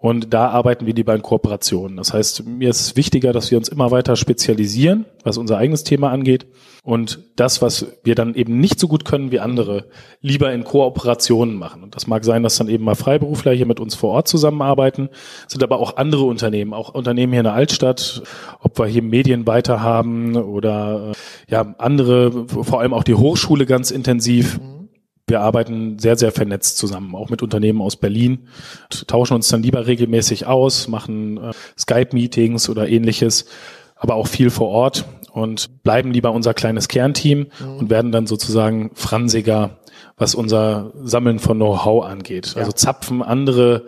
und 0.00 0.32
da 0.32 0.48
arbeiten 0.48 0.86
wir 0.86 0.94
lieber 0.94 1.14
in 1.14 1.20
Kooperationen. 1.20 1.98
Das 1.98 2.14
heißt, 2.14 2.46
mir 2.46 2.70
ist 2.70 2.80
es 2.80 2.96
wichtiger, 2.96 3.34
dass 3.34 3.50
wir 3.50 3.58
uns 3.58 3.68
immer 3.68 3.90
weiter 3.90 4.16
spezialisieren, 4.16 5.04
was 5.24 5.36
unser 5.36 5.58
eigenes 5.58 5.84
Thema 5.84 6.10
angeht 6.10 6.46
und 6.82 7.20
das, 7.36 7.60
was 7.60 7.86
wir 8.02 8.14
dann 8.14 8.34
eben 8.34 8.58
nicht 8.60 8.80
so 8.80 8.88
gut 8.88 9.04
können 9.04 9.30
wie 9.30 9.40
andere, 9.40 9.84
lieber 10.22 10.50
in 10.54 10.64
Kooperationen 10.64 11.54
machen. 11.54 11.82
Und 11.82 11.96
das 11.96 12.06
mag 12.06 12.24
sein, 12.24 12.42
dass 12.42 12.56
dann 12.56 12.70
eben 12.70 12.82
mal 12.82 12.94
Freiberufler 12.94 13.52
hier 13.52 13.66
mit 13.66 13.78
uns 13.78 13.94
vor 13.94 14.12
Ort 14.12 14.26
zusammenarbeiten, 14.26 15.10
sind 15.46 15.62
aber 15.62 15.78
auch 15.78 15.98
andere 15.98 16.24
Unternehmen, 16.24 16.72
auch 16.72 16.94
Unternehmen 16.94 17.34
hier 17.34 17.40
in 17.40 17.44
der 17.44 17.52
Altstadt, 17.52 18.22
ob 18.60 18.78
wir 18.78 18.86
hier 18.86 19.02
Medien 19.02 19.46
weiter 19.46 19.82
haben 19.82 20.34
oder 20.34 21.10
äh, 21.10 21.52
ja 21.52 21.74
andere, 21.76 22.46
vor 22.48 22.80
allem 22.80 22.94
auch 22.94 23.04
die 23.04 23.14
Hochschule 23.14 23.66
ganz 23.66 23.90
intensiv. 23.90 24.58
Wir 25.30 25.40
arbeiten 25.40 25.98
sehr, 25.98 26.16
sehr 26.16 26.32
vernetzt 26.32 26.76
zusammen, 26.76 27.14
auch 27.14 27.30
mit 27.30 27.42
Unternehmen 27.42 27.80
aus 27.80 27.96
Berlin, 27.96 28.48
tauschen 29.06 29.34
uns 29.34 29.48
dann 29.48 29.62
lieber 29.62 29.86
regelmäßig 29.86 30.46
aus, 30.46 30.88
machen 30.88 31.38
äh, 31.38 31.52
Skype-Meetings 31.78 32.68
oder 32.68 32.88
ähnliches 32.88 33.46
aber 34.00 34.14
auch 34.14 34.26
viel 34.26 34.50
vor 34.50 34.68
Ort 34.68 35.04
und 35.30 35.82
bleiben 35.84 36.10
lieber 36.10 36.32
unser 36.32 36.54
kleines 36.54 36.88
Kernteam 36.88 37.48
mhm. 37.60 37.76
und 37.76 37.90
werden 37.90 38.10
dann 38.10 38.26
sozusagen 38.26 38.90
fransiger, 38.94 39.78
was 40.16 40.34
unser 40.34 40.92
Sammeln 41.02 41.38
von 41.38 41.58
Know-how 41.58 42.04
angeht. 42.06 42.54
Ja. 42.54 42.62
Also 42.62 42.72
zapfen 42.72 43.22
andere 43.22 43.84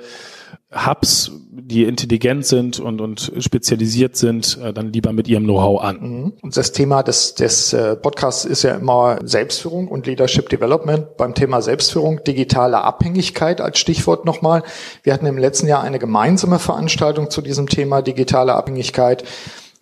Hubs, 0.74 1.30
die 1.50 1.84
intelligent 1.84 2.46
sind 2.46 2.80
und, 2.80 3.00
und 3.00 3.32
spezialisiert 3.38 4.16
sind, 4.16 4.58
äh, 4.62 4.72
dann 4.72 4.92
lieber 4.92 5.12
mit 5.12 5.28
ihrem 5.28 5.44
Know-how 5.44 5.82
an. 5.82 6.00
Mhm. 6.00 6.32
Und 6.40 6.56
das 6.56 6.72
Thema 6.72 7.02
des, 7.02 7.34
des 7.34 7.72
äh, 7.72 7.94
Podcasts 7.96 8.44
ist 8.44 8.62
ja 8.62 8.76
immer 8.76 9.18
Selbstführung 9.22 9.88
und 9.88 10.06
Leadership 10.06 10.48
Development. 10.48 11.16
Beim 11.16 11.34
Thema 11.34 11.60
Selbstführung, 11.60 12.24
digitale 12.24 12.82
Abhängigkeit 12.82 13.60
als 13.60 13.78
Stichwort 13.78 14.24
nochmal. 14.24 14.62
Wir 15.02 15.12
hatten 15.12 15.26
im 15.26 15.36
letzten 15.36 15.66
Jahr 15.66 15.82
eine 15.82 15.98
gemeinsame 15.98 16.58
Veranstaltung 16.58 17.28
zu 17.28 17.42
diesem 17.42 17.68
Thema 17.68 18.00
digitale 18.00 18.54
Abhängigkeit 18.54 19.24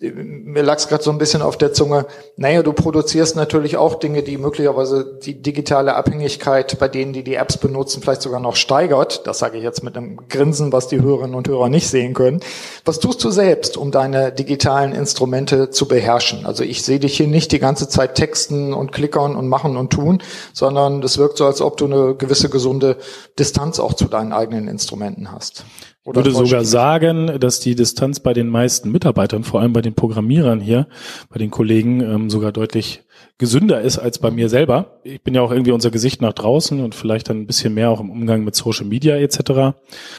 mir 0.01 0.63
lag 0.63 0.77
es 0.77 0.87
gerade 0.87 1.03
so 1.03 1.11
ein 1.11 1.19
bisschen 1.19 1.43
auf 1.43 1.57
der 1.57 1.73
Zunge, 1.73 2.07
naja, 2.35 2.63
du 2.63 2.73
produzierst 2.73 3.35
natürlich 3.35 3.77
auch 3.77 3.95
Dinge, 3.95 4.23
die 4.23 4.37
möglicherweise 4.37 5.19
die 5.21 5.39
digitale 5.39 5.93
Abhängigkeit 5.95 6.79
bei 6.79 6.87
denen, 6.87 7.13
die 7.13 7.23
die 7.23 7.35
Apps 7.35 7.57
benutzen, 7.57 8.01
vielleicht 8.01 8.23
sogar 8.23 8.39
noch 8.39 8.55
steigert. 8.55 9.27
Das 9.27 9.37
sage 9.37 9.57
ich 9.57 9.63
jetzt 9.63 9.83
mit 9.83 9.95
einem 9.95 10.27
Grinsen, 10.27 10.73
was 10.73 10.87
die 10.87 11.01
Hörerinnen 11.01 11.35
und 11.35 11.47
Hörer 11.47 11.69
nicht 11.69 11.87
sehen 11.87 12.15
können. 12.15 12.39
Was 12.83 12.99
tust 12.99 13.23
du 13.23 13.29
selbst, 13.29 13.77
um 13.77 13.91
deine 13.91 14.31
digitalen 14.31 14.93
Instrumente 14.93 15.69
zu 15.69 15.87
beherrschen? 15.87 16.47
Also 16.47 16.63
ich 16.63 16.81
sehe 16.81 16.99
dich 16.99 17.15
hier 17.15 17.27
nicht 17.27 17.51
die 17.51 17.59
ganze 17.59 17.87
Zeit 17.87 18.15
texten 18.15 18.73
und 18.73 18.91
klickern 18.91 19.35
und 19.35 19.47
machen 19.47 19.77
und 19.77 19.91
tun, 19.93 20.23
sondern 20.51 21.01
das 21.01 21.19
wirkt 21.19 21.37
so, 21.37 21.45
als 21.45 21.61
ob 21.61 21.77
du 21.77 21.85
eine 21.85 22.15
gewisse 22.15 22.49
gesunde 22.49 22.97
Distanz 23.37 23.79
auch 23.79 23.93
zu 23.93 24.05
deinen 24.05 24.33
eigenen 24.33 24.67
Instrumenten 24.67 25.31
hast. 25.31 25.63
Ich 26.03 26.15
würde 26.15 26.31
sogar 26.31 26.65
sagen, 26.65 27.39
dass 27.39 27.59
die 27.59 27.75
Distanz 27.75 28.19
bei 28.19 28.33
den 28.33 28.47
meisten 28.47 28.91
Mitarbeitern, 28.91 29.43
vor 29.43 29.61
allem 29.61 29.71
bei 29.71 29.81
den 29.81 29.93
Programmierern 29.93 30.59
hier, 30.59 30.87
bei 31.29 31.37
den 31.37 31.51
Kollegen, 31.51 32.01
ähm, 32.01 32.29
sogar 32.31 32.51
deutlich 32.51 33.03
gesünder 33.41 33.81
ist 33.81 33.97
als 33.97 34.19
bei 34.19 34.29
mir 34.29 34.49
selber. 34.49 34.99
Ich 35.03 35.23
bin 35.23 35.33
ja 35.33 35.41
auch 35.41 35.51
irgendwie 35.51 35.71
unser 35.71 35.89
Gesicht 35.89 36.21
nach 36.21 36.33
draußen 36.33 36.79
und 36.79 36.93
vielleicht 36.93 37.27
dann 37.27 37.37
ein 37.37 37.47
bisschen 37.47 37.73
mehr 37.73 37.89
auch 37.89 37.99
im 37.99 38.11
Umgang 38.11 38.43
mit 38.43 38.55
Social 38.55 38.85
Media 38.85 39.15
etc. 39.15 39.39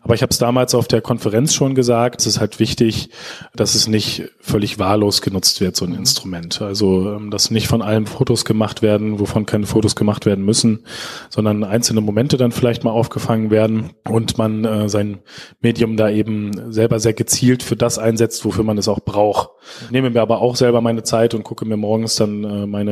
Aber 0.03 0.15
ich 0.15 0.23
habe 0.23 0.31
es 0.31 0.39
damals 0.39 0.75
auf 0.75 0.89
der 0.89 1.03
Konferenz 1.03 1.55
schon 1.55 1.77
gesagt, 1.77 2.21
es 2.21 2.27
ist 2.27 2.41
halt 2.41 2.59
wichtig, 2.59 3.11
dass 3.55 3.77
es 3.77 3.87
nicht 3.87 4.25
völlig 4.41 4.81
wahllos 4.81 5.23
genutzt 5.23 5.61
wird, 5.61 5.77
so 5.77 5.85
ein 5.85 5.95
Instrument. 5.95 6.61
Also 6.63 7.15
ähm, 7.15 7.31
dass 7.31 7.53
nicht 7.53 7.69
von 7.69 7.81
allem 7.81 8.07
Fotos 8.07 8.45
gemacht 8.45 8.83
werden, 8.83 9.21
wovon 9.21 9.47
keine 9.47 9.67
Fotos 9.67 9.95
gemacht 9.95 10.27
werden 10.27 10.45
müssen, 10.45 10.85
sondern 11.31 11.63
einzelne 11.63 12.01
Momente 12.01 12.37
dann 12.37 12.51
vielleicht 12.51 12.83
mal 12.83 12.91
aufgefangen 12.91 13.53
werden 13.53 13.91
und 14.09 14.37
man 14.37 14.65
äh, 14.65 14.89
sein 14.89 15.21
Medium 15.61 15.97
da 15.97 16.11
eben 16.11 16.73
selber 16.73 16.99
sehr 16.99 17.15
gezielt 17.15 17.63
für 17.63 17.77
das 17.77 18.01
einsetzt, 18.01 18.45
wofür 18.45 18.65
man 18.65 18.79
es 18.79 18.89
auch 18.89 18.99
braucht. 18.99 19.51
Ich 19.85 19.93
nehme 19.93 20.11
mir 20.11 20.23
aber 20.23 20.41
auch 20.41 20.57
selber 20.57 20.81
meine 20.81 21.05
Zeit 21.05 21.35
und 21.35 21.45
gucke 21.45 21.65
mir 21.65 21.77
morgens 21.77 22.17
dann 22.17 22.43
äh, 22.43 22.67
meine 22.67 22.92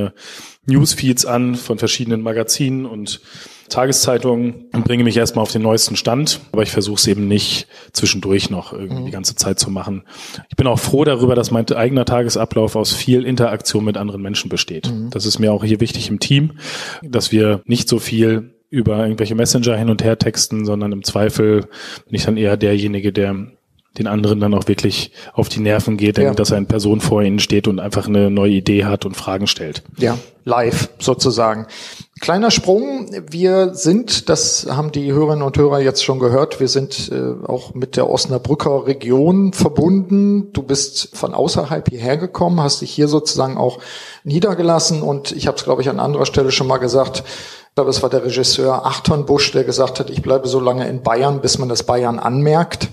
Newsfeeds 0.67 1.27
an 1.27 1.55
von 1.55 1.79
verschiedenen 1.79 2.23
Magazinen 2.23 2.87
und 2.87 3.21
Tageszeitungen 3.71 4.67
und 4.73 4.85
bringe 4.85 5.05
mich 5.05 5.17
erstmal 5.17 5.43
auf 5.45 5.53
den 5.53 5.63
neuesten 5.63 5.97
Stand, 5.97 6.41
aber 6.53 6.63
ich 6.63 6.71
versuche 6.71 6.99
es 6.99 7.07
eben 7.07 7.29
nicht 7.29 7.69
zwischendurch 7.93 8.51
noch 8.51 8.73
irgendwie 8.73 9.03
mhm. 9.03 9.07
die 9.07 9.13
ganze 9.13 9.37
Zeit 9.37 9.59
zu 9.59 9.71
machen. 9.71 10.03
Ich 10.49 10.57
bin 10.57 10.67
auch 10.67 10.79
froh 10.79 11.05
darüber, 11.05 11.35
dass 11.35 11.51
mein 11.51 11.71
eigener 11.71 12.05
Tagesablauf 12.05 12.77
aus 12.77 12.93
viel 12.93 13.25
Interaktion 13.25 13.85
mit 13.85 13.97
anderen 13.97 14.23
Menschen 14.23 14.49
besteht. 14.49 14.91
Mhm. 14.91 15.11
Das 15.11 15.25
ist 15.25 15.39
mir 15.39 15.53
auch 15.53 15.65
hier 15.65 15.81
wichtig 15.81 16.09
im 16.09 16.19
Team, 16.19 16.59
dass 17.03 17.33
wir 17.33 17.63
nicht 17.65 17.89
so 17.89 17.99
viel 17.99 18.55
über 18.71 18.99
irgendwelche 18.99 19.35
Messenger 19.35 19.77
hin 19.77 19.91
und 19.91 20.03
her 20.03 20.19
texten, 20.19 20.65
sondern 20.65 20.93
im 20.93 21.05
Zweifel 21.05 21.63
bin 22.07 22.15
ich 22.15 22.25
dann 22.25 22.37
eher 22.37 22.57
derjenige, 22.57 23.13
der 23.13 23.53
den 23.99 24.07
anderen 24.07 24.39
dann 24.39 24.55
auch 24.55 24.69
wirklich 24.69 25.11
auf 25.33 25.49
die 25.49 25.61
Nerven 25.61 25.97
geht, 25.97 26.17
ja. 26.19 26.33
dass 26.33 26.53
eine 26.53 26.67
Person 26.67 27.01
vor 27.01 27.23
ihnen 27.23 27.41
steht 27.41 27.67
und 27.67 27.81
einfach 27.81 28.07
eine 28.07 28.31
neue 28.31 28.53
Idee 28.53 28.85
hat 28.85 29.05
und 29.05 29.17
Fragen 29.17 29.49
stellt. 29.49 29.83
Ja, 29.97 30.17
live 30.45 30.91
sozusagen. 31.01 31.67
Kleiner 32.21 32.53
Sprung. 32.53 33.11
Wir 33.29 33.75
sind, 33.75 34.29
das 34.29 34.69
haben 34.71 34.93
die 34.93 35.13
Hörerinnen 35.13 35.43
und 35.43 35.59
Hörer 35.59 35.81
jetzt 35.81 36.05
schon 36.05 36.21
gehört, 36.21 36.61
wir 36.61 36.69
sind 36.69 37.11
äh, 37.11 37.47
auch 37.47 37.75
mit 37.75 37.97
der 37.97 38.09
Osnabrücker 38.09 38.87
Region 38.87 39.53
verbunden. 39.53 40.53
Du 40.53 40.63
bist 40.63 41.17
von 41.17 41.35
außerhalb 41.35 41.89
hierher 41.89 42.17
gekommen, 42.17 42.61
hast 42.61 42.83
dich 42.83 42.93
hier 42.93 43.09
sozusagen 43.09 43.57
auch 43.57 43.81
niedergelassen 44.23 45.03
und 45.03 45.33
ich 45.33 45.49
habe 45.49 45.57
es, 45.57 45.65
glaube 45.65 45.83
ich, 45.83 45.89
an 45.89 45.99
anderer 45.99 46.27
Stelle 46.27 46.53
schon 46.53 46.69
mal 46.69 46.79
gesagt, 46.79 47.25
ich 47.71 47.75
glaube, 47.75 47.91
es 47.91 48.03
war 48.03 48.11
der 48.11 48.25
Regisseur 48.25 48.85
Achton 48.85 49.27
Busch, 49.27 49.53
der 49.53 49.65
gesagt 49.65 50.01
hat, 50.01 50.11
ich 50.11 50.23
bleibe 50.23 50.49
so 50.49 50.61
lange 50.61 50.89
in 50.89 51.03
Bayern, 51.03 51.41
bis 51.41 51.59
man 51.59 51.69
das 51.69 51.85
Bayern 51.85 52.19
anmerkt. 52.19 52.89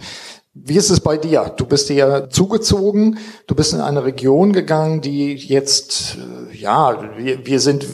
Wie 0.63 0.75
ist 0.75 0.89
es 0.89 0.99
bei 0.99 1.17
dir? 1.17 1.53
Du 1.55 1.65
bist 1.65 1.89
dir 1.89 2.27
zugezogen, 2.29 3.19
du 3.45 3.55
bist 3.55 3.73
in 3.73 3.81
eine 3.81 4.03
Region 4.03 4.53
gegangen, 4.53 5.01
die 5.01 5.33
jetzt, 5.35 6.17
äh, 6.17 6.55
ja, 6.55 6.97
wir, 7.17 7.45
wir 7.45 7.59
sind 7.59 7.85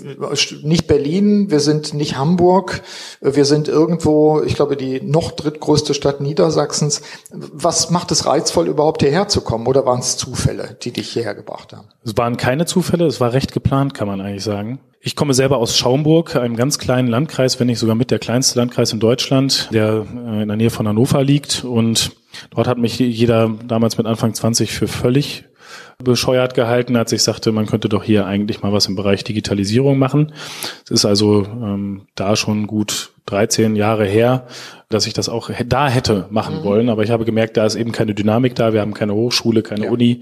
nicht 0.64 0.88
Berlin, 0.88 1.52
wir 1.52 1.60
sind 1.60 1.94
nicht 1.94 2.18
Hamburg, 2.18 2.82
wir 3.22 3.46
sind 3.46 3.68
irgendwo, 3.68 4.42
ich 4.42 4.56
glaube, 4.56 4.78
die 4.78 5.02
noch 5.02 5.32
drittgrößte 5.32 5.94
Stadt 5.94 6.22
Niedersachsens. 6.22 7.02
Was 7.32 7.90
macht 7.90 8.12
es 8.12 8.26
reizvoll, 8.26 8.68
überhaupt 8.68 9.02
hierher 9.02 9.28
zu 9.28 9.42
kommen 9.42 9.68
oder 9.68 9.86
waren 9.86 10.00
es 10.00 10.18
Zufälle, 10.18 10.78
die 10.82 10.92
dich 10.92 11.10
hierher 11.10 11.36
gebracht 11.36 11.74
haben? 11.74 11.88
Es 12.04 12.18
waren 12.18 12.38
keine 12.38 12.66
Zufälle, 12.66 13.06
es 13.06 13.20
war 13.20 13.34
recht 13.34 13.52
geplant, 13.52 13.94
kann 13.94 14.08
man 14.08 14.22
eigentlich 14.22 14.44
sagen. 14.44 14.80
Ich 15.06 15.18
komme 15.18 15.34
selber 15.34 15.58
aus 15.58 15.78
Schaumburg, 15.78 16.38
einem 16.38 16.56
ganz 16.56 16.80
kleinen 16.80 17.10
Landkreis, 17.10 17.60
wenn 17.60 17.68
nicht 17.68 17.80
sogar 17.80 17.96
mit 17.96 18.10
der 18.10 18.20
kleinste 18.20 18.58
Landkreis 18.58 18.94
in 18.94 19.02
Deutschland, 19.02 19.68
der 19.74 20.06
äh, 20.16 20.42
in 20.44 20.48
der 20.48 20.56
Nähe 20.56 20.70
von 20.70 20.88
Hannover 20.88 21.24
liegt. 21.24 21.66
Und 21.66 22.16
Dort 22.52 22.68
hat 22.68 22.78
mich 22.78 23.00
jeder 23.00 23.52
damals 23.68 23.98
mit 23.98 24.08
Anfang 24.08 24.34
20 24.34 24.72
für 24.72 24.88
völlig 24.88 25.46
bescheuert 26.04 26.54
gehalten, 26.54 26.96
als 26.96 27.12
ich 27.12 27.24
sagte, 27.24 27.52
man 27.52 27.66
könnte 27.66 27.90
doch 27.90 28.04
hier 28.04 28.26
eigentlich 28.26 28.62
mal 28.62 28.74
was 28.74 28.88
im 28.88 28.96
Bereich 28.96 29.24
Digitalisierung 29.24 29.98
machen. 29.98 30.34
Es 30.86 30.92
ist 30.92 31.06
also 31.06 31.46
ähm, 31.46 32.08
da 32.16 32.36
schon 32.36 32.68
gut 32.68 33.14
13 33.26 33.78
Jahre 33.78 34.06
her, 34.06 34.48
dass 34.90 35.08
ich 35.08 35.14
das 35.14 35.30
auch 35.30 35.50
da 35.66 35.88
hätte 35.88 36.28
machen 36.30 36.60
mhm. 36.60 36.64
wollen. 36.64 36.90
Aber 36.90 37.04
ich 37.04 37.10
habe 37.10 37.26
gemerkt, 37.26 37.56
da 37.56 37.66
ist 37.66 37.76
eben 37.76 37.92
keine 37.92 38.14
Dynamik 38.14 38.56
da. 38.56 38.74
Wir 38.74 38.82
haben 38.82 38.94
keine 38.94 39.14
Hochschule, 39.14 39.64
keine 39.64 39.86
ja. 39.86 39.92
Uni. 39.92 40.22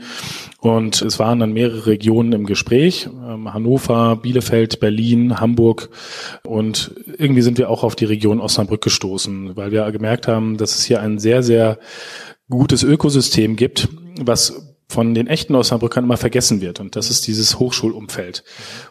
Und 0.60 1.01
es 1.01 1.17
waren 1.17 1.39
dann 1.39 1.51
mehrere 1.51 1.88
Regionen 1.88 2.31
im 2.34 2.46
Gespräch. 2.46 3.10
Ähm, 3.27 3.53
Hannover, 3.53 4.17
Bielefeld, 4.17 4.79
Berlin, 4.79 5.39
Hamburg. 5.39 5.89
Und 6.43 6.93
irgendwie 7.17 7.41
sind 7.41 7.58
wir 7.58 7.70
auch 7.70 7.84
auf 7.84 7.96
die 7.96 8.05
Region 8.05 8.39
Osnabrück 8.39 8.81
gestoßen, 8.81 9.55
weil 9.55 9.72
wir 9.72 9.91
gemerkt 9.91 10.27
haben, 10.27 10.58
dass 10.58 10.75
es 10.75 10.86
hier 10.86 11.01
ein 11.01 11.17
sehr, 11.17 11.41
sehr 11.41 11.79
gutes 12.50 12.84
Ökosystem 12.84 13.55
gibt, 13.55 13.89
was 14.20 14.71
von 14.91 15.13
den 15.13 15.27
echten 15.27 15.55
Osnabrückern 15.55 16.03
immer 16.03 16.17
vergessen 16.17 16.62
wird. 16.62 16.79
Und 16.79 16.95
das 16.95 17.10
ist 17.10 17.25
dieses 17.25 17.57
Hochschulumfeld. 17.60 18.43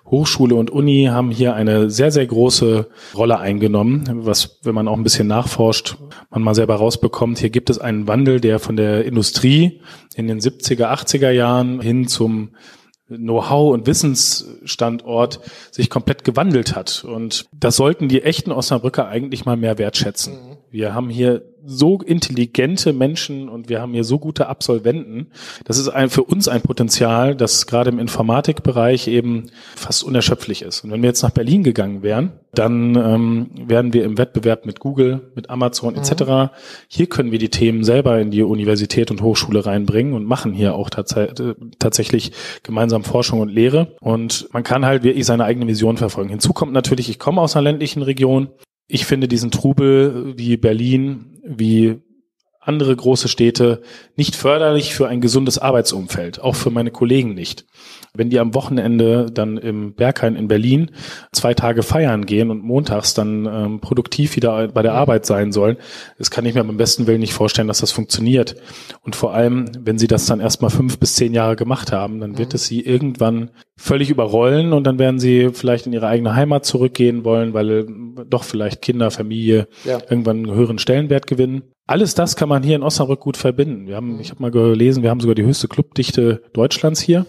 Hochschule 0.06 0.54
und 0.54 0.70
Uni 0.70 1.08
haben 1.10 1.30
hier 1.30 1.54
eine 1.54 1.90
sehr, 1.90 2.10
sehr 2.10 2.26
große 2.26 2.88
Rolle 3.14 3.38
eingenommen, 3.38 4.04
was, 4.24 4.58
wenn 4.62 4.74
man 4.74 4.88
auch 4.88 4.96
ein 4.96 5.02
bisschen 5.02 5.28
nachforscht, 5.28 5.96
man 6.30 6.42
mal 6.42 6.54
selber 6.54 6.76
rausbekommt. 6.76 7.38
Hier 7.38 7.50
gibt 7.50 7.70
es 7.70 7.78
einen 7.78 8.08
Wandel, 8.08 8.40
der 8.40 8.58
von 8.58 8.76
der 8.76 9.04
Industrie 9.04 9.80
in 10.14 10.26
den 10.26 10.40
70er, 10.40 10.86
80er 10.86 11.30
Jahren 11.30 11.80
hin 11.80 12.08
zum 12.08 12.50
Know-how 13.08 13.72
und 13.74 13.86
Wissensstandort 13.86 15.40
sich 15.70 15.90
komplett 15.90 16.24
gewandelt 16.24 16.76
hat. 16.76 17.04
Und 17.04 17.46
das 17.52 17.76
sollten 17.76 18.08
die 18.08 18.22
echten 18.22 18.52
Osnabrücker 18.52 19.08
eigentlich 19.08 19.44
mal 19.44 19.56
mehr 19.56 19.78
wertschätzen. 19.78 20.34
Mhm. 20.34 20.56
Wir 20.70 20.94
haben 20.94 21.10
hier 21.10 21.42
so 21.64 22.00
intelligente 22.00 22.92
Menschen 22.92 23.48
und 23.48 23.68
wir 23.68 23.80
haben 23.80 23.92
hier 23.92 24.04
so 24.04 24.18
gute 24.18 24.48
Absolventen. 24.48 25.28
Das 25.64 25.78
ist 25.78 25.88
ein, 25.88 26.10
für 26.10 26.22
uns 26.22 26.48
ein 26.48 26.62
Potenzial, 26.62 27.34
das 27.34 27.66
gerade 27.66 27.90
im 27.90 27.98
Informatikbereich 27.98 29.08
eben 29.08 29.50
fast 29.76 30.02
unerschöpflich 30.02 30.62
ist. 30.62 30.84
Und 30.84 30.90
wenn 30.90 31.02
wir 31.02 31.08
jetzt 31.08 31.22
nach 31.22 31.30
Berlin 31.30 31.62
gegangen 31.62 32.02
wären, 32.02 32.32
dann 32.52 32.96
ähm, 32.96 33.50
wären 33.66 33.92
wir 33.92 34.04
im 34.04 34.18
Wettbewerb 34.18 34.66
mit 34.66 34.80
Google, 34.80 35.30
mit 35.34 35.50
Amazon 35.50 35.94
etc. 35.94 36.22
Mhm. 36.22 36.50
Hier 36.88 37.06
können 37.06 37.32
wir 37.32 37.38
die 37.38 37.50
Themen 37.50 37.84
selber 37.84 38.20
in 38.20 38.30
die 38.30 38.42
Universität 38.42 39.10
und 39.10 39.22
Hochschule 39.22 39.64
reinbringen 39.64 40.14
und 40.14 40.24
machen 40.24 40.52
hier 40.52 40.74
auch 40.74 40.90
tats 40.90 41.14
tatsächlich 41.78 42.32
gemeinsam 42.62 43.04
Forschung 43.04 43.40
und 43.40 43.50
Lehre. 43.50 43.96
Und 44.00 44.48
man 44.52 44.62
kann 44.62 44.86
halt 44.86 45.02
wirklich 45.02 45.26
seine 45.26 45.44
eigene 45.44 45.66
Vision 45.66 45.96
verfolgen. 45.96 46.30
Hinzu 46.30 46.52
kommt 46.52 46.72
natürlich, 46.72 47.10
ich 47.10 47.18
komme 47.18 47.40
aus 47.40 47.56
einer 47.56 47.64
ländlichen 47.64 48.02
Region 48.02 48.48
ich 48.90 49.06
finde 49.06 49.28
diesen 49.28 49.52
Trubel 49.52 50.34
wie 50.36 50.56
Berlin, 50.56 51.39
wie 51.50 52.00
andere 52.60 52.94
große 52.94 53.28
Städte 53.28 53.80
nicht 54.16 54.36
förderlich 54.36 54.94
für 54.94 55.08
ein 55.08 55.22
gesundes 55.22 55.58
Arbeitsumfeld, 55.58 56.40
auch 56.40 56.54
für 56.54 56.70
meine 56.70 56.90
Kollegen 56.90 57.32
nicht. 57.32 57.64
Wenn 58.12 58.28
die 58.28 58.38
am 58.38 58.54
Wochenende 58.54 59.26
dann 59.32 59.56
im 59.56 59.94
Berghain 59.94 60.36
in 60.36 60.46
Berlin 60.46 60.90
zwei 61.32 61.54
Tage 61.54 61.82
feiern 61.82 62.26
gehen 62.26 62.50
und 62.50 62.62
montags 62.62 63.14
dann 63.14 63.46
ähm, 63.46 63.80
produktiv 63.80 64.36
wieder 64.36 64.68
bei 64.68 64.82
der 64.82 64.92
Arbeit 64.92 65.24
sein 65.24 65.52
sollen, 65.52 65.78
das 66.18 66.30
kann 66.30 66.44
ich 66.44 66.54
mir 66.54 66.62
beim 66.62 66.76
besten 66.76 67.06
Willen 67.06 67.20
nicht 67.20 67.32
vorstellen, 67.32 67.68
dass 67.68 67.80
das 67.80 67.92
funktioniert. 67.92 68.56
Und 69.02 69.16
vor 69.16 69.32
allem, 69.32 69.70
wenn 69.80 69.98
sie 69.98 70.08
das 70.08 70.26
dann 70.26 70.40
erstmal 70.40 70.70
fünf 70.70 70.98
bis 70.98 71.14
zehn 71.14 71.32
Jahre 71.32 71.56
gemacht 71.56 71.92
haben, 71.92 72.20
dann 72.20 72.36
wird 72.36 72.52
es 72.52 72.66
sie 72.66 72.80
irgendwann 72.80 73.50
völlig 73.78 74.10
überrollen 74.10 74.74
und 74.74 74.84
dann 74.84 74.98
werden 74.98 75.18
sie 75.18 75.50
vielleicht 75.54 75.86
in 75.86 75.94
ihre 75.94 76.08
eigene 76.08 76.34
Heimat 76.34 76.66
zurückgehen 76.66 77.24
wollen, 77.24 77.54
weil 77.54 77.86
doch 78.28 78.44
vielleicht 78.44 78.82
Kinder, 78.82 79.10
Familie 79.10 79.66
ja. 79.84 79.98
irgendwann 80.10 80.38
einen 80.38 80.54
höheren 80.54 80.78
Stellenwert 80.78 81.26
gewinnen. 81.26 81.62
Alles 81.86 82.14
das 82.14 82.36
kann 82.36 82.48
man 82.48 82.62
hier 82.62 82.76
in 82.76 82.84
Osnabrück 82.84 83.18
gut 83.18 83.36
verbinden. 83.36 83.88
Wir 83.88 83.96
haben, 83.96 84.20
ich 84.20 84.30
habe 84.30 84.40
mal 84.40 84.52
gelesen, 84.52 85.02
wir 85.02 85.10
haben 85.10 85.18
sogar 85.18 85.34
die 85.34 85.42
höchste 85.44 85.66
Clubdichte 85.66 86.42
Deutschlands 86.52 87.00
hier. 87.00 87.26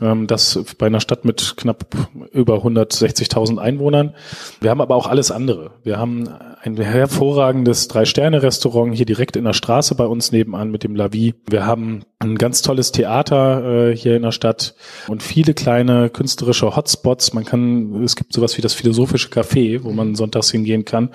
Mhm. 0.00 0.26
Das 0.26 0.64
bei 0.78 0.86
einer 0.86 1.00
Stadt 1.00 1.24
mit 1.24 1.54
knapp 1.56 1.86
über 2.32 2.64
160.000 2.64 3.58
Einwohnern. 3.58 4.14
Wir 4.60 4.70
haben 4.70 4.80
aber 4.80 4.96
auch 4.96 5.08
alles 5.08 5.30
andere. 5.30 5.72
Wir 5.82 5.98
haben 5.98 6.28
ein 6.62 6.76
hervorragendes 6.76 7.88
Drei-Sterne-Restaurant 7.88 8.94
hier 8.94 9.06
direkt 9.06 9.36
in 9.36 9.44
der 9.44 9.52
Straße 9.52 9.94
bei 9.94 10.06
uns 10.06 10.32
nebenan 10.32 10.70
mit 10.70 10.84
dem 10.84 10.96
Lavi. 10.96 11.34
Wir 11.46 11.66
haben 11.66 12.04
ein 12.20 12.36
ganz 12.36 12.62
tolles 12.62 12.90
Theater 12.90 13.90
äh, 13.90 13.96
hier 13.96 14.16
in 14.16 14.22
der 14.22 14.32
Stadt 14.32 14.74
und 15.06 15.22
viele 15.22 15.54
kleine 15.54 16.10
künstlerische 16.10 16.74
Hotspots. 16.74 17.32
Man 17.32 17.44
kann, 17.44 18.02
es 18.02 18.16
gibt 18.16 18.32
sowas 18.32 18.58
wie 18.58 18.62
das 18.62 18.74
philosophische 18.74 19.28
Café, 19.28 19.84
wo 19.84 19.92
man 19.92 20.16
sonntags 20.16 20.50
hingehen 20.50 20.84
kann, 20.84 21.10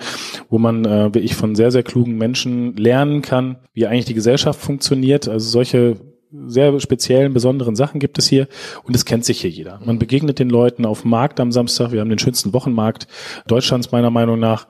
wo 0.48 0.58
man, 0.58 0.84
äh, 0.86 1.14
wie 1.14 1.18
ich, 1.18 1.34
von 1.34 1.54
sehr, 1.54 1.70
sehr 1.70 1.82
klugen 1.82 2.16
Menschen 2.16 2.74
lernen 2.76 3.20
kann, 3.20 3.56
wie 3.74 3.86
eigentlich 3.86 4.06
die 4.06 4.14
Gesellschaft 4.14 4.60
funktioniert. 4.60 5.28
Also 5.28 5.50
solche 5.50 5.96
sehr 6.46 6.80
speziellen, 6.80 7.34
besonderen 7.34 7.76
Sachen 7.76 8.00
gibt 8.00 8.18
es 8.18 8.26
hier 8.26 8.48
und 8.82 8.96
es 8.96 9.04
kennt 9.04 9.24
sich 9.24 9.42
hier 9.42 9.50
jeder. 9.50 9.80
Man 9.84 9.98
begegnet 9.98 10.38
den 10.38 10.50
Leuten 10.50 10.86
auf 10.86 11.02
dem 11.02 11.10
Markt 11.10 11.38
am 11.38 11.52
Samstag. 11.52 11.92
Wir 11.92 12.00
haben 12.00 12.08
den 12.08 12.18
schönsten 12.18 12.52
Wochenmarkt 12.52 13.06
Deutschlands 13.46 13.92
meiner 13.92 14.10
Meinung 14.10 14.40
nach 14.40 14.66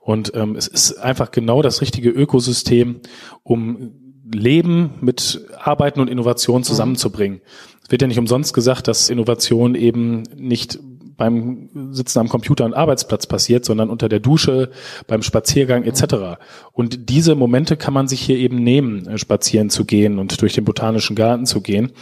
und 0.00 0.32
ähm, 0.34 0.56
es 0.56 0.66
ist 0.66 0.98
einfach 0.98 1.30
genau 1.30 1.62
das 1.62 1.80
richtige 1.80 2.10
Ökosystem, 2.10 3.00
um 3.44 4.05
Leben 4.32 4.94
mit 5.00 5.46
Arbeiten 5.58 6.00
und 6.00 6.08
Innovation 6.08 6.64
zusammenzubringen. 6.64 7.40
Es 7.84 7.90
wird 7.90 8.02
ja 8.02 8.08
nicht 8.08 8.18
umsonst 8.18 8.52
gesagt, 8.52 8.88
dass 8.88 9.10
Innovation 9.10 9.74
eben 9.74 10.22
nicht 10.36 10.78
beim 11.16 11.70
Sitzen 11.92 12.18
am 12.18 12.28
Computer 12.28 12.64
und 12.64 12.74
Arbeitsplatz 12.74 13.26
passiert, 13.26 13.64
sondern 13.64 13.90
unter 13.90 14.08
der 14.08 14.20
Dusche, 14.20 14.70
beim 15.06 15.22
Spaziergang 15.22 15.84
etc. 15.84 16.38
Und 16.72 17.08
diese 17.08 17.34
Momente 17.34 17.76
kann 17.76 17.94
man 17.94 18.08
sich 18.08 18.20
hier 18.20 18.36
eben 18.36 18.56
nehmen, 18.62 19.06
äh, 19.06 19.18
spazieren 19.18 19.70
zu 19.70 19.84
gehen 19.84 20.18
und 20.18 20.40
durch 20.42 20.52
den 20.54 20.64
botanischen 20.64 21.16
Garten 21.16 21.46
zu 21.46 21.60
gehen 21.60 21.92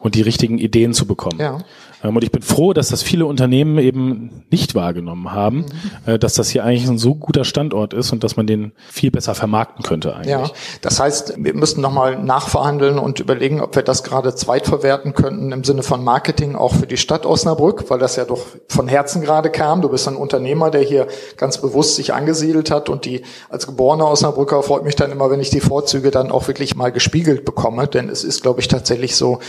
und 0.00 0.14
die 0.14 0.22
richtigen 0.22 0.58
Ideen 0.58 0.92
zu 0.92 1.06
bekommen. 1.06 1.38
Ja. 1.40 1.58
Ähm, 2.02 2.16
und 2.16 2.22
ich 2.22 2.32
bin 2.32 2.42
froh, 2.42 2.72
dass 2.72 2.88
das 2.88 3.02
viele 3.02 3.26
Unternehmen 3.26 3.78
eben 3.78 4.44
nicht 4.50 4.74
wahrgenommen 4.74 5.32
haben, 5.32 5.66
mhm. 6.06 6.18
dass 6.18 6.34
das 6.34 6.48
hier 6.50 6.64
eigentlich 6.64 6.88
ein 6.88 6.98
so 6.98 7.14
guter 7.14 7.44
Standort 7.44 7.94
ist 7.94 8.12
und 8.12 8.24
dass 8.24 8.36
man 8.36 8.46
den 8.46 8.72
viel 8.90 9.10
besser 9.10 9.34
vermarkten 9.34 9.84
könnte 9.84 10.14
eigentlich. 10.14 10.28
Ja, 10.28 10.50
das 10.80 11.00
heißt, 11.00 11.34
wir 11.38 11.54
müssten 11.54 11.80
nochmal 11.80 12.22
nachverhandeln 12.22 12.98
und 12.98 13.20
überlegen, 13.20 13.60
ob 13.60 13.74
wir 13.76 13.82
das 13.82 14.02
gerade 14.02 14.34
zweitverwerten 14.34 15.14
könnten 15.14 15.52
im 15.52 15.64
Sinne 15.64 15.82
von 15.82 16.02
Marketing 16.02 16.54
auch 16.56 16.74
für 16.74 16.86
die 16.86 16.96
Stadt 16.96 17.26
Osnabrück, 17.26 17.90
weil 17.90 17.98
das 17.98 18.16
ja 18.16 18.24
doch 18.24 18.46
von 18.68 18.88
Herzen 18.88 19.22
gerade 19.22 19.50
kam. 19.50 19.82
Du 19.82 19.88
bist 19.88 20.08
ein 20.08 20.16
Unternehmer, 20.16 20.70
der 20.70 20.82
hier 20.82 21.08
ganz 21.36 21.58
bewusst 21.58 21.96
sich 21.96 22.12
angesiedelt 22.14 22.70
hat 22.70 22.88
und 22.88 23.04
die 23.04 23.22
als 23.48 23.66
geborener 23.66 24.08
Osnabrücker 24.10 24.62
freut 24.62 24.84
mich 24.84 24.96
dann 24.96 25.12
immer, 25.12 25.30
wenn 25.30 25.40
ich 25.40 25.50
die 25.50 25.60
Vorzüge 25.60 26.10
dann 26.10 26.30
auch 26.30 26.48
wirklich 26.48 26.76
mal 26.76 26.92
gespiegelt 26.92 27.44
bekomme, 27.44 27.86
denn 27.86 28.08
es 28.08 28.24
ist, 28.24 28.42
glaube 28.42 28.60
ich, 28.60 28.68
tatsächlich 28.68 29.16
so, 29.16 29.40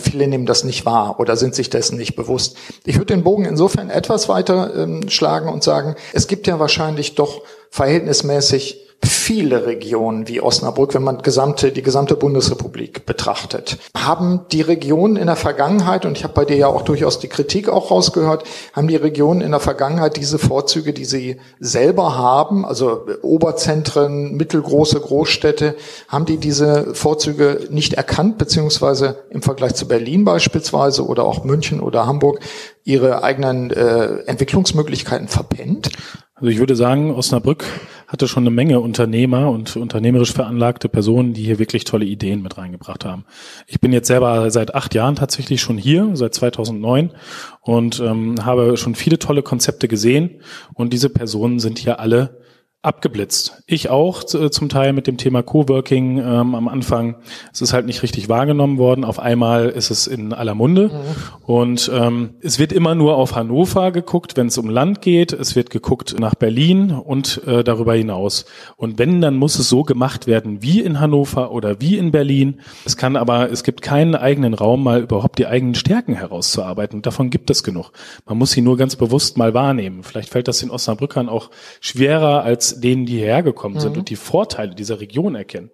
viele 0.00 0.26
nehmen 0.26 0.46
das 0.46 0.64
nicht 0.64 0.86
wahr 0.86 1.20
oder 1.20 1.36
sind 1.36 1.54
sich 1.54 1.70
dessen 1.70 1.96
nicht 1.96 2.16
bewusst. 2.16 2.56
Ich 2.84 2.96
würde 2.96 3.14
den 3.14 3.24
Bogen 3.24 3.44
insofern 3.44 3.90
etwas 3.90 4.28
weiter 4.28 4.74
ähm, 4.74 5.08
schlagen 5.08 5.48
und 5.48 5.62
sagen, 5.62 5.96
es 6.12 6.26
gibt 6.26 6.46
ja 6.46 6.58
wahrscheinlich 6.58 7.14
doch 7.14 7.42
verhältnismäßig 7.70 8.83
viele 9.24 9.64
Regionen 9.64 10.28
wie 10.28 10.42
Osnabrück, 10.42 10.92
wenn 10.92 11.02
man 11.02 11.22
gesamte, 11.22 11.72
die 11.72 11.80
gesamte 11.80 12.14
Bundesrepublik 12.14 13.06
betrachtet. 13.06 13.78
Haben 13.96 14.42
die 14.52 14.60
Regionen 14.60 15.16
in 15.16 15.28
der 15.28 15.36
Vergangenheit, 15.36 16.04
und 16.04 16.18
ich 16.18 16.24
habe 16.24 16.34
bei 16.34 16.44
dir 16.44 16.56
ja 16.58 16.66
auch 16.66 16.82
durchaus 16.82 17.20
die 17.20 17.28
Kritik 17.28 17.70
auch 17.70 17.90
rausgehört, 17.90 18.44
haben 18.74 18.86
die 18.86 18.96
Regionen 18.96 19.40
in 19.40 19.52
der 19.52 19.60
Vergangenheit 19.60 20.18
diese 20.18 20.38
Vorzüge, 20.38 20.92
die 20.92 21.06
sie 21.06 21.40
selber 21.58 22.18
haben, 22.18 22.66
also 22.66 23.06
Oberzentren, 23.22 24.34
mittelgroße 24.34 25.00
Großstädte, 25.00 25.74
haben 26.08 26.26
die 26.26 26.36
diese 26.36 26.94
Vorzüge 26.94 27.60
nicht 27.70 27.94
erkannt, 27.94 28.36
beziehungsweise 28.36 29.24
im 29.30 29.40
Vergleich 29.40 29.74
zu 29.74 29.88
Berlin 29.88 30.26
beispielsweise 30.26 31.06
oder 31.06 31.24
auch 31.24 31.44
München 31.44 31.80
oder 31.80 32.06
Hamburg 32.06 32.40
ihre 32.84 33.24
eigenen 33.24 33.70
äh, 33.70 34.18
Entwicklungsmöglichkeiten 34.26 35.28
verpennt? 35.28 35.88
Also 36.34 36.48
ich 36.48 36.58
würde 36.58 36.76
sagen, 36.76 37.10
Osnabrück 37.10 37.64
hatte 38.06 38.28
schon 38.28 38.44
eine 38.44 38.50
Menge 38.50 38.80
Unternehmer 38.80 39.50
und 39.50 39.76
unternehmerisch 39.76 40.32
veranlagte 40.32 40.88
Personen, 40.88 41.34
die 41.34 41.42
hier 41.42 41.58
wirklich 41.58 41.84
tolle 41.84 42.04
Ideen 42.04 42.42
mit 42.42 42.58
reingebracht 42.58 43.04
haben. 43.04 43.24
Ich 43.66 43.80
bin 43.80 43.92
jetzt 43.92 44.08
selber 44.08 44.50
seit 44.50 44.74
acht 44.74 44.94
Jahren 44.94 45.16
tatsächlich 45.16 45.60
schon 45.60 45.78
hier, 45.78 46.10
seit 46.14 46.34
2009 46.34 47.12
und 47.60 48.00
ähm, 48.00 48.44
habe 48.44 48.76
schon 48.76 48.94
viele 48.94 49.18
tolle 49.18 49.42
Konzepte 49.42 49.88
gesehen 49.88 50.40
und 50.74 50.92
diese 50.92 51.10
Personen 51.10 51.58
sind 51.58 51.78
hier 51.78 52.00
alle 52.00 52.40
abgeblitzt. 52.84 53.62
Ich 53.66 53.88
auch 53.88 54.22
äh, 54.34 54.50
zum 54.50 54.68
Teil 54.68 54.92
mit 54.92 55.06
dem 55.06 55.16
Thema 55.16 55.42
Coworking 55.42 56.18
ähm, 56.18 56.54
am 56.54 56.68
Anfang. 56.68 57.16
Es 57.52 57.62
ist 57.62 57.72
halt 57.72 57.86
nicht 57.86 58.02
richtig 58.02 58.28
wahrgenommen 58.28 58.76
worden. 58.78 59.04
Auf 59.04 59.18
einmal 59.18 59.70
ist 59.70 59.90
es 59.90 60.06
in 60.06 60.32
aller 60.34 60.54
Munde 60.54 60.88
mhm. 60.88 61.46
und 61.46 61.90
ähm, 61.94 62.34
es 62.40 62.58
wird 62.58 62.72
immer 62.72 62.94
nur 62.94 63.16
auf 63.16 63.34
Hannover 63.34 63.90
geguckt, 63.90 64.36
wenn 64.36 64.48
es 64.48 64.58
um 64.58 64.68
Land 64.68 65.00
geht. 65.00 65.32
Es 65.32 65.56
wird 65.56 65.70
geguckt 65.70 66.16
nach 66.18 66.34
Berlin 66.34 66.90
und 66.90 67.42
äh, 67.46 67.64
darüber 67.64 67.94
hinaus. 67.94 68.44
Und 68.76 68.98
wenn, 68.98 69.22
dann 69.22 69.36
muss 69.36 69.58
es 69.58 69.68
so 69.68 69.82
gemacht 69.82 70.26
werden 70.26 70.62
wie 70.62 70.80
in 70.80 71.00
Hannover 71.00 71.52
oder 71.52 71.80
wie 71.80 71.96
in 71.96 72.10
Berlin. 72.10 72.60
Es 72.84 72.98
kann 72.98 73.16
aber, 73.16 73.50
es 73.50 73.64
gibt 73.64 73.80
keinen 73.80 74.14
eigenen 74.14 74.52
Raum, 74.52 74.82
mal 74.82 75.00
überhaupt 75.00 75.38
die 75.38 75.46
eigenen 75.46 75.74
Stärken 75.74 76.14
herauszuarbeiten. 76.14 76.98
Und 76.98 77.06
davon 77.06 77.30
gibt 77.30 77.48
es 77.48 77.62
genug. 77.62 77.92
Man 78.26 78.36
muss 78.36 78.50
sie 78.50 78.60
nur 78.60 78.76
ganz 78.76 78.96
bewusst 78.96 79.38
mal 79.38 79.54
wahrnehmen. 79.54 80.02
Vielleicht 80.02 80.28
fällt 80.28 80.48
das 80.48 80.58
den 80.58 80.70
Osnabrückern 80.70 81.30
auch 81.30 81.50
schwerer 81.80 82.42
als 82.42 82.73
denen, 82.80 83.06
die 83.06 83.18
hierher 83.18 83.42
gekommen 83.42 83.80
sind 83.80 83.92
mhm. 83.92 84.00
und 84.00 84.10
die 84.10 84.16
Vorteile 84.16 84.74
dieser 84.74 85.00
Region 85.00 85.34
erkennen. 85.34 85.70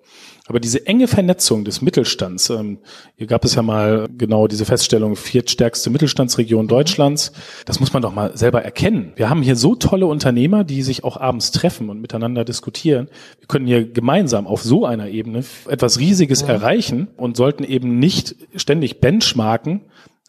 Aber 0.47 0.59
diese 0.59 0.85
enge 0.87 1.07
Vernetzung 1.07 1.65
des 1.65 1.81
Mittelstands, 1.81 2.51
ähm, 2.51 2.79
hier 3.15 3.29
gab 3.29 3.45
es 3.45 3.55
ja 3.55 3.63
mal 3.63 4.09
genau 4.19 4.49
diese 4.49 4.65
Feststellung, 4.65 5.15
viertstärkste 5.15 5.91
Mittelstandsregion 5.91 6.65
mhm. 6.65 6.69
Deutschlands, 6.69 7.31
das 7.67 7.79
muss 7.79 7.93
man 7.93 8.03
doch 8.03 8.13
mal 8.13 8.37
selber 8.37 8.63
erkennen. 8.65 9.13
Wir 9.15 9.31
haben 9.31 9.43
hier 9.43 9.55
so 9.55 9.77
tolle 9.77 10.07
Unternehmer, 10.07 10.65
die 10.65 10.83
sich 10.83 11.05
auch 11.05 11.17
abends 11.17 11.53
treffen 11.53 11.89
und 11.89 12.01
miteinander 12.01 12.45
diskutieren. 12.45 13.09
Wir 13.39 13.47
können 13.47 13.67
hier 13.67 13.89
gemeinsam 13.89 14.49
auf 14.49 14.63
so 14.63 14.87
einer 14.87 15.09
Ebene 15.09 15.45
etwas 15.69 16.01
Riesiges 16.01 16.43
mhm. 16.43 16.51
erreichen 16.51 17.09
und 17.17 17.37
sollten 17.37 17.63
eben 17.63 18.01
nicht 18.01 18.35
ständig 18.57 19.01
benchmarken, 19.01 19.83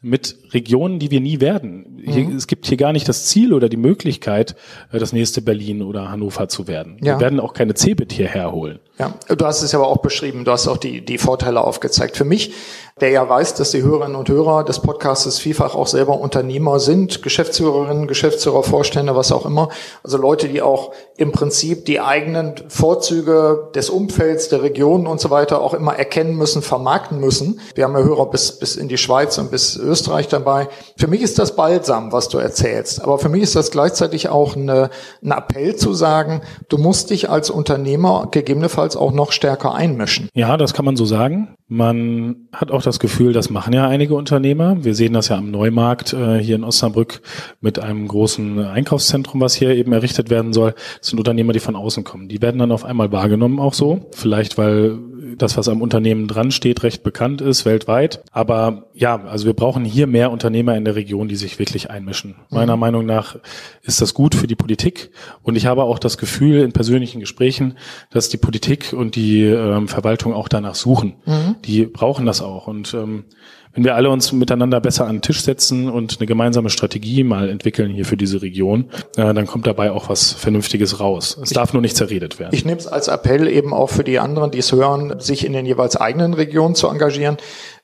mit 0.04 0.36
Regionen, 0.52 0.98
die 0.98 1.12
wir 1.12 1.22
nie 1.22 1.40
werden. 1.40 2.02
Hier, 2.04 2.28
mhm. 2.28 2.36
Es 2.36 2.48
gibt 2.48 2.66
hier 2.66 2.78
gar 2.78 2.92
nicht 2.92 3.08
das 3.08 3.28
Ziel 3.28 3.54
oder 3.54 3.70
die 3.70 3.78
Möglichkeit, 3.78 4.56
äh, 4.92 4.98
das 4.98 5.14
nächste 5.14 5.42
Berlin 5.44 5.84
oder 5.84 6.10
Hannover 6.10 6.48
zu 6.48 6.68
werden. 6.68 6.98
Ja. 7.02 7.16
Wir 7.16 7.20
werden 7.20 7.40
auch 7.40 7.54
keine 7.54 7.76
Cebit 7.76 8.12
hierher 8.12 8.52
holen. 8.52 8.80
Ja, 8.98 9.14
du 9.28 9.46
hast 9.46 9.62
es 9.62 9.76
aber 9.76 9.88
auch 9.88 9.98
beschrieben, 9.98 10.44
du 10.44 10.52
hast 10.52 10.68
auch 10.68 10.78
die, 10.78 11.06
die 11.06 11.20
Vorteile 11.20 11.62
aufgezeigt. 11.62 12.18
Für 12.18 12.26
mich, 12.26 12.54
der 13.00 13.10
ja 13.10 13.28
weiß, 13.28 13.56
dass 13.56 13.72
die 13.72 13.82
Hörerinnen 13.82 14.16
und 14.16 14.30
Hörer 14.30 14.64
des 14.64 14.80
Podcasts 14.80 15.40
vielfach 15.40 15.76
auch 15.76 15.88
selber 15.88 16.20
Unternehmer 16.20 16.80
sind, 16.80 17.22
Geschäftsführerinnen, 17.22 18.08
Geschäftsführer, 18.08 18.64
Vorstände, 18.64 19.16
was 19.16 19.32
auch 19.32 19.46
immer. 19.46 19.70
Also 20.04 20.18
Leute, 20.18 20.48
die 20.48 20.62
auch 20.62 20.92
im 21.18 21.32
Prinzip 21.32 21.86
die 21.86 22.00
eigenen 22.00 22.56
Vorzüge 22.68 23.70
des 23.76 23.90
Umfelds, 23.90 24.50
der 24.50 24.64
Regionen 24.64 25.08
und 25.08 25.20
so 25.20 25.30
weiter 25.30 25.62
auch 25.62 25.74
immer 25.74 25.96
erkennen 25.96 26.36
müssen, 26.36 26.62
vermarkten 26.62 27.20
müssen. 27.20 27.60
Wir 27.76 27.86
haben 27.86 27.96
ja 27.96 28.04
Hörer 28.04 28.30
bis, 28.30 28.60
bis 28.60 28.76
in 28.76 28.88
die 28.88 28.98
Schweiz 28.98 29.38
und 29.38 29.52
bis 29.52 29.78
Österreich 29.78 30.28
dabei. 30.28 30.68
Für 30.98 31.08
mich 31.08 31.22
ist 31.22 31.40
das 31.40 31.56
balsam, 31.56 32.12
was 32.12 32.30
du 32.30 32.38
erzählst. 32.38 33.02
Aber 33.02 33.20
für 33.20 33.30
mich 33.30 33.44
ist 33.44 33.56
das 33.56 33.72
gleichzeitig 33.72 34.30
auch 34.30 34.56
eine, 34.56 34.90
ein 35.24 35.32
Appell 35.32 35.76
zu 35.76 35.94
sagen, 35.94 36.42
du 36.70 36.78
musst 36.78 37.10
dich 37.10 37.30
als 37.30 37.50
Unternehmer 37.50 38.28
gegebenenfalls 38.32 38.72
gegebenenfalls 38.72 38.96
auch 38.96 39.12
noch 39.12 39.32
stärker 39.32 39.74
einmischen. 39.74 40.30
Ja, 40.34 40.58
das 40.58 40.74
kann 40.74 40.86
man 40.86 40.96
so 40.96 41.06
sagen. 41.06 41.56
Man 41.74 42.50
hat 42.52 42.70
auch 42.70 42.82
das 42.82 43.00
Gefühl, 43.00 43.32
das 43.32 43.50
machen 43.50 43.72
ja 43.72 43.88
einige 43.88 44.14
Unternehmer. 44.16 44.84
Wir 44.84 44.94
sehen 44.94 45.14
das 45.14 45.30
ja 45.30 45.38
am 45.38 45.52
Neumarkt 45.52 46.12
äh, 46.12 46.38
hier 46.38 46.58
in 46.58 46.66
Osnabrück 46.66 47.22
mit 47.62 47.80
einem 47.80 48.10
großen 48.10 48.60
Einkaufszentrum, 48.60 49.40
was 49.40 49.54
hier 49.54 49.74
eben 49.74 49.94
errichtet 49.94 50.30
werden 50.30 50.52
soll. 50.52 50.76
Das 51.00 51.08
sind 51.08 51.20
Unternehmer, 51.20 51.54
die 51.54 51.62
von 51.62 51.78
außen 51.78 52.04
kommen. 52.04 52.28
Die 52.28 52.42
werden 52.42 52.60
dann 52.60 52.74
auf 52.74 52.84
einmal 52.84 53.14
wahrgenommen 53.14 53.58
auch 53.62 53.74
so. 53.74 54.10
Vielleicht, 54.12 54.58
weil 54.58 55.00
das, 55.38 55.58
was 55.58 55.68
am 55.68 55.82
Unternehmen 55.82 56.28
dran 56.28 56.52
steht, 56.52 56.84
recht 56.84 57.04
bekannt 57.04 57.42
ist 57.42 57.66
weltweit. 57.66 58.24
Aber 58.32 58.88
ja, 58.94 59.24
also 59.26 59.46
wir 59.46 59.54
brauchen 59.54 59.86
hier 59.86 60.08
mehr 60.08 60.32
Unternehmer 60.32 60.76
in 60.76 60.86
der 60.86 60.96
Region, 60.96 61.28
die 61.28 61.36
sich 61.36 61.60
wirklich 61.60 61.90
einmischen. 61.90 62.36
Meiner 62.50 62.76
mhm. 62.76 62.80
Meinung 62.80 63.06
nach 63.06 63.38
ist 63.82 64.02
das 64.02 64.14
gut 64.14 64.36
für 64.36 64.48
die 64.48 64.56
Politik. 64.56 65.12
Und 65.42 65.56
ich 65.56 65.66
habe 65.66 65.84
auch 65.84 66.00
das 66.00 66.18
Gefühl 66.18 66.62
in 66.62 66.72
persönlichen 66.72 67.20
Gesprächen, 67.20 67.78
dass 68.10 68.30
die 68.30 68.38
Politik 68.38 68.94
und 68.94 69.16
die 69.16 69.44
ähm, 69.44 69.88
Verwaltung 69.88 70.34
auch 70.34 70.48
danach 70.48 70.76
suchen. 70.76 71.16
Mhm. 71.26 71.56
Die 71.66 71.86
brauchen 71.86 72.26
das 72.26 72.42
auch. 72.42 72.68
Und 72.68 72.94
ähm, 72.94 73.26
wenn 73.74 73.84
wir 73.84 73.96
alle 73.96 74.10
uns 74.10 74.32
miteinander 74.32 74.82
besser 74.82 75.08
an 75.08 75.18
den 75.18 75.22
Tisch 75.22 75.42
setzen 75.42 75.90
und 75.90 76.18
eine 76.20 76.28
gemeinsame 76.28 76.70
Strategie 76.70 77.24
mal 77.24 77.50
entwickeln 77.50 77.92
hier 77.92 78.06
für 78.06 78.18
diese 78.18 78.42
Region, 78.42 78.90
äh, 79.16 79.34
dann 79.34 79.48
kommt 79.48 79.68
dabei 79.68 79.92
auch 79.92 80.10
was 80.10 80.34
Vernünftiges 80.34 81.00
raus. 81.00 81.38
Es 81.42 81.52
ich, 81.52 81.56
darf 81.56 81.74
nur 81.74 81.82
nicht 81.82 81.96
zerredet 81.96 82.40
werden. 82.40 82.54
Ich 82.54 82.66
nehme 82.66 82.80
es 82.80 82.88
als 82.88 83.08
Appell 83.08 83.48
eben 83.48 83.74
auch 83.74 83.90
für 83.90 84.04
die 84.04 84.20
anderen, 84.20 84.52
die 84.52 84.60
es 84.60 84.72
hören, 84.72 85.20
sich 85.20 85.46
in 85.46 85.54
den 85.54 85.66
jeweils 85.66 85.96
eigenen 85.96 86.34
Regionen 86.34 86.76
zu 86.76 86.88
engagieren. 86.88 87.38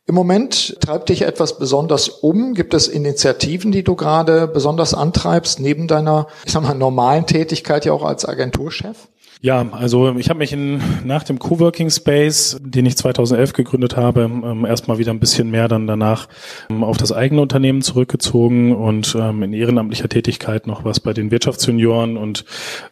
Im 0.05 0.15
Moment 0.15 0.77
treibt 0.79 1.09
dich 1.09 1.23
etwas 1.23 1.59
besonders 1.59 2.07
um. 2.07 2.53
Gibt 2.53 2.73
es 2.73 2.87
Initiativen, 2.87 3.73
die 3.73 3.83
du 3.83 3.95
gerade 3.95 4.47
besonders 4.47 4.93
antreibst, 4.93 5.59
neben 5.59 5.87
deiner, 5.87 6.27
ich 6.45 6.53
sag 6.53 6.63
mal, 6.63 6.75
normalen 6.75 7.25
Tätigkeit 7.25 7.83
ja 7.83 7.91
auch 7.91 8.05
als 8.05 8.23
Agenturchef? 8.23 9.09
Ja, 9.39 9.67
also 9.71 10.17
ich 10.17 10.29
habe 10.29 10.39
mich 10.39 10.51
in, 10.51 10.81
nach 11.05 11.23
dem 11.23 11.37
Coworking 11.37 11.91
Space, 11.91 12.57
den 12.59 12.87
ich 12.87 12.97
2011 12.97 13.53
gegründet 13.53 13.95
habe, 13.95 14.21
ähm, 14.21 14.65
erstmal 14.65 14.97
wieder 14.97 15.11
ein 15.11 15.19
bisschen 15.19 15.51
mehr 15.51 15.67
dann 15.67 15.85
danach 15.85 16.27
ähm, 16.71 16.83
auf 16.83 16.97
das 16.97 17.11
eigene 17.11 17.41
Unternehmen 17.41 17.83
zurückgezogen 17.83 18.75
und 18.75 19.15
ähm, 19.19 19.43
in 19.43 19.53
ehrenamtlicher 19.53 20.09
Tätigkeit 20.09 20.65
noch 20.65 20.85
was 20.85 20.99
bei 20.99 21.13
den 21.13 21.29
Wirtschaftsjunioren 21.29 22.17
und 22.17 22.45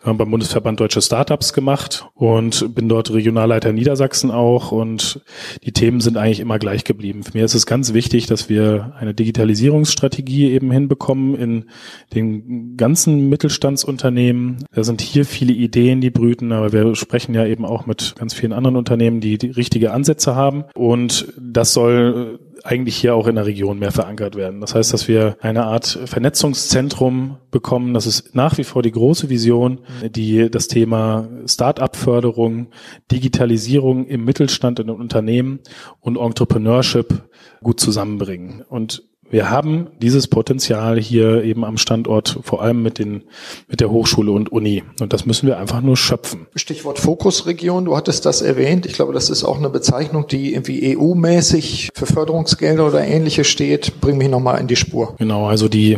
äh, 0.06 0.14
beim 0.14 0.30
Bundesverband 0.30 0.80
Deutsche 0.80 1.02
Startups 1.02 1.52
gemacht 1.52 2.06
und 2.14 2.76
bin 2.76 2.90
dort 2.90 3.12
Regionalleiter 3.12 3.74
Niedersachsen 3.74 4.30
auch 4.30 4.72
und 4.72 5.22
die 5.64 5.72
Themen 5.72 6.00
sind 6.00 6.16
eigentlich 6.16 6.42
immer 6.42 6.60
gleich 6.60 6.84
geblieben. 6.84 7.24
Für 7.24 7.36
mir 7.36 7.46
ist 7.46 7.56
es 7.56 7.66
ganz 7.66 7.94
wichtig, 7.94 8.28
dass 8.28 8.50
wir 8.50 8.94
eine 9.00 9.16
Digitalisierungsstrategie 9.16 10.52
eben 10.52 10.70
hinbekommen 10.70 11.36
in 11.36 11.66
den 12.14 12.78
ganzen 12.78 13.30
Mittelstandsunternehmen. 13.30 14.66
Da 14.72 14.84
sind 14.84 15.02
hier 15.02 15.26
viele 15.26 15.54
Ideen, 15.54 16.02
die 16.02 16.12
brüten 16.12 16.35
Instituten, 16.36 16.52
aber 16.52 16.74
wir 16.74 16.96
sprechen 16.96 17.34
ja 17.34 17.46
eben 17.46 17.66
auch 17.66 17.86
mit 17.86 18.16
ganz 18.18 18.34
vielen 18.34 18.54
anderen 18.54 18.76
Unternehmen, 18.76 19.22
die, 19.22 19.38
die 19.38 19.52
richtige 19.52 19.92
Ansätze 19.92 20.36
haben. 20.36 20.66
Und 20.74 21.34
das 21.40 21.74
soll 21.74 22.40
eigentlich 22.64 22.96
hier 22.96 23.16
auch 23.16 23.28
in 23.28 23.36
der 23.36 23.46
Region 23.46 23.80
mehr 23.80 23.92
verankert 23.92 24.36
werden. 24.36 24.60
Das 24.60 24.74
heißt, 24.74 24.92
dass 24.94 25.08
wir 25.08 25.38
eine 25.42 25.66
Art 25.66 26.00
Vernetzungszentrum 26.06 27.38
bekommen. 27.52 27.94
Das 27.94 28.08
ist 28.08 28.36
nach 28.36 28.58
wie 28.58 28.64
vor 28.64 28.82
die 28.82 28.92
große 28.92 29.30
Vision, 29.30 29.82
die 30.10 30.50
das 30.50 30.68
Thema 30.68 31.28
Start-up-Förderung, 31.46 32.68
Digitalisierung 33.12 34.08
im 34.08 34.26
Mittelstand 34.26 34.80
in 34.80 34.88
den 34.88 34.96
Unternehmen 34.96 35.60
und 36.00 36.18
Entrepreneurship 36.18 37.24
gut 37.62 37.80
zusammenbringen. 37.80 38.64
Und 38.68 39.04
wir 39.30 39.50
haben 39.50 39.88
dieses 40.02 40.28
Potenzial 40.28 41.00
hier 41.00 41.44
eben 41.44 41.66
am 41.66 41.78
Standort, 41.78 42.40
vor 42.44 42.62
allem 42.62 42.84
mit 42.84 43.00
den, 43.00 43.24
mit 43.68 43.80
der 43.80 43.90
Hochschule 43.90 44.32
und 44.32 44.52
Uni. 44.52 44.84
Und 45.02 45.14
das 45.14 45.26
müssen 45.26 45.48
wir 45.48 45.58
einfach 45.58 45.82
nur 45.82 45.98
schöpfen. 45.98 46.48
Stichwort 46.56 47.00
Fokusregion, 47.00 47.86
du 47.86 47.98
hattest 47.98 48.26
das 48.26 48.42
erwähnt. 48.42 48.86
Ich 48.86 48.94
glaube, 48.94 49.14
das 49.14 49.30
ist 49.30 49.44
auch 49.44 49.58
eine 49.58 49.70
Bezeichnung, 49.70 50.28
die 50.28 50.54
irgendwie 50.54 50.96
EU-mäßig 50.96 51.90
für 51.94 52.06
Förderungsgelder 52.06 52.88
oder 52.88 53.06
ähnliche 53.06 53.44
steht. 53.44 54.00
Bring 54.00 54.18
mich 54.18 54.30
nochmal 54.30 54.60
in 54.60 54.68
die 54.68 54.76
Spur. 54.76 55.16
Genau, 55.18 55.48
also 55.48 55.68
die, 55.68 55.98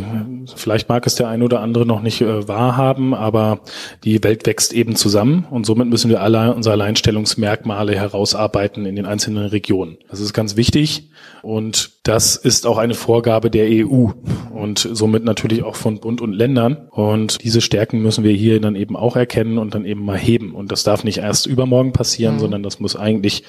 vielleicht 0.56 0.88
mag 0.88 1.06
es 1.06 1.14
der 1.14 1.28
ein 1.28 1.42
oder 1.42 1.60
andere 1.60 1.86
noch 1.86 2.02
nicht 2.02 2.20
äh, 2.20 2.48
wahrhaben, 2.48 3.14
aber 3.14 3.60
die 4.04 4.22
Welt 4.24 4.46
wächst 4.46 4.72
eben 4.72 4.96
zusammen 4.96 5.46
und 5.50 5.66
somit 5.66 5.88
müssen 5.88 6.10
wir 6.10 6.22
alle 6.22 6.54
unsere 6.54 6.74
Alleinstellungsmerkmale 6.74 7.94
herausarbeiten 7.94 8.86
in 8.86 8.96
den 8.96 9.06
einzelnen 9.06 9.46
Regionen. 9.46 9.98
Das 10.10 10.20
ist 10.20 10.32
ganz 10.32 10.56
wichtig 10.56 11.10
und 11.42 11.98
das 12.02 12.36
ist 12.36 12.66
auch 12.66 12.78
eine 12.78 12.94
Vorgabe, 12.94 13.50
der 13.50 13.66
EU 13.68 14.08
und 14.54 14.88
somit 14.92 15.24
natürlich 15.24 15.62
auch 15.62 15.76
von 15.76 16.00
Bund 16.00 16.20
und 16.20 16.32
Ländern. 16.32 16.88
Und 16.90 17.42
diese 17.42 17.60
Stärken 17.60 18.00
müssen 18.00 18.24
wir 18.24 18.32
hier 18.32 18.60
dann 18.60 18.76
eben 18.76 18.96
auch 18.96 19.14
erkennen 19.14 19.58
und 19.58 19.74
dann 19.74 19.84
eben 19.84 20.04
mal 20.04 20.16
heben. 20.16 20.54
Und 20.54 20.72
das 20.72 20.84
darf 20.84 21.04
nicht 21.04 21.18
erst 21.18 21.46
übermorgen 21.46 21.92
passieren, 21.92 22.36
mhm. 22.36 22.40
sondern 22.40 22.62
das 22.62 22.80
muss 22.80 22.96
eigentlich 22.96 23.44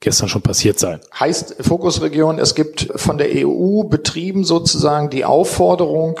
gestern 0.00 0.28
schon 0.28 0.42
passiert 0.42 0.78
sein. 0.78 1.00
Heißt 1.18 1.56
Fokusregion, 1.60 2.38
es 2.38 2.54
gibt 2.54 2.92
von 2.96 3.18
der 3.18 3.28
EU 3.46 3.84
betrieben 3.84 4.44
sozusagen 4.44 5.10
die 5.10 5.24
Aufforderung, 5.24 6.20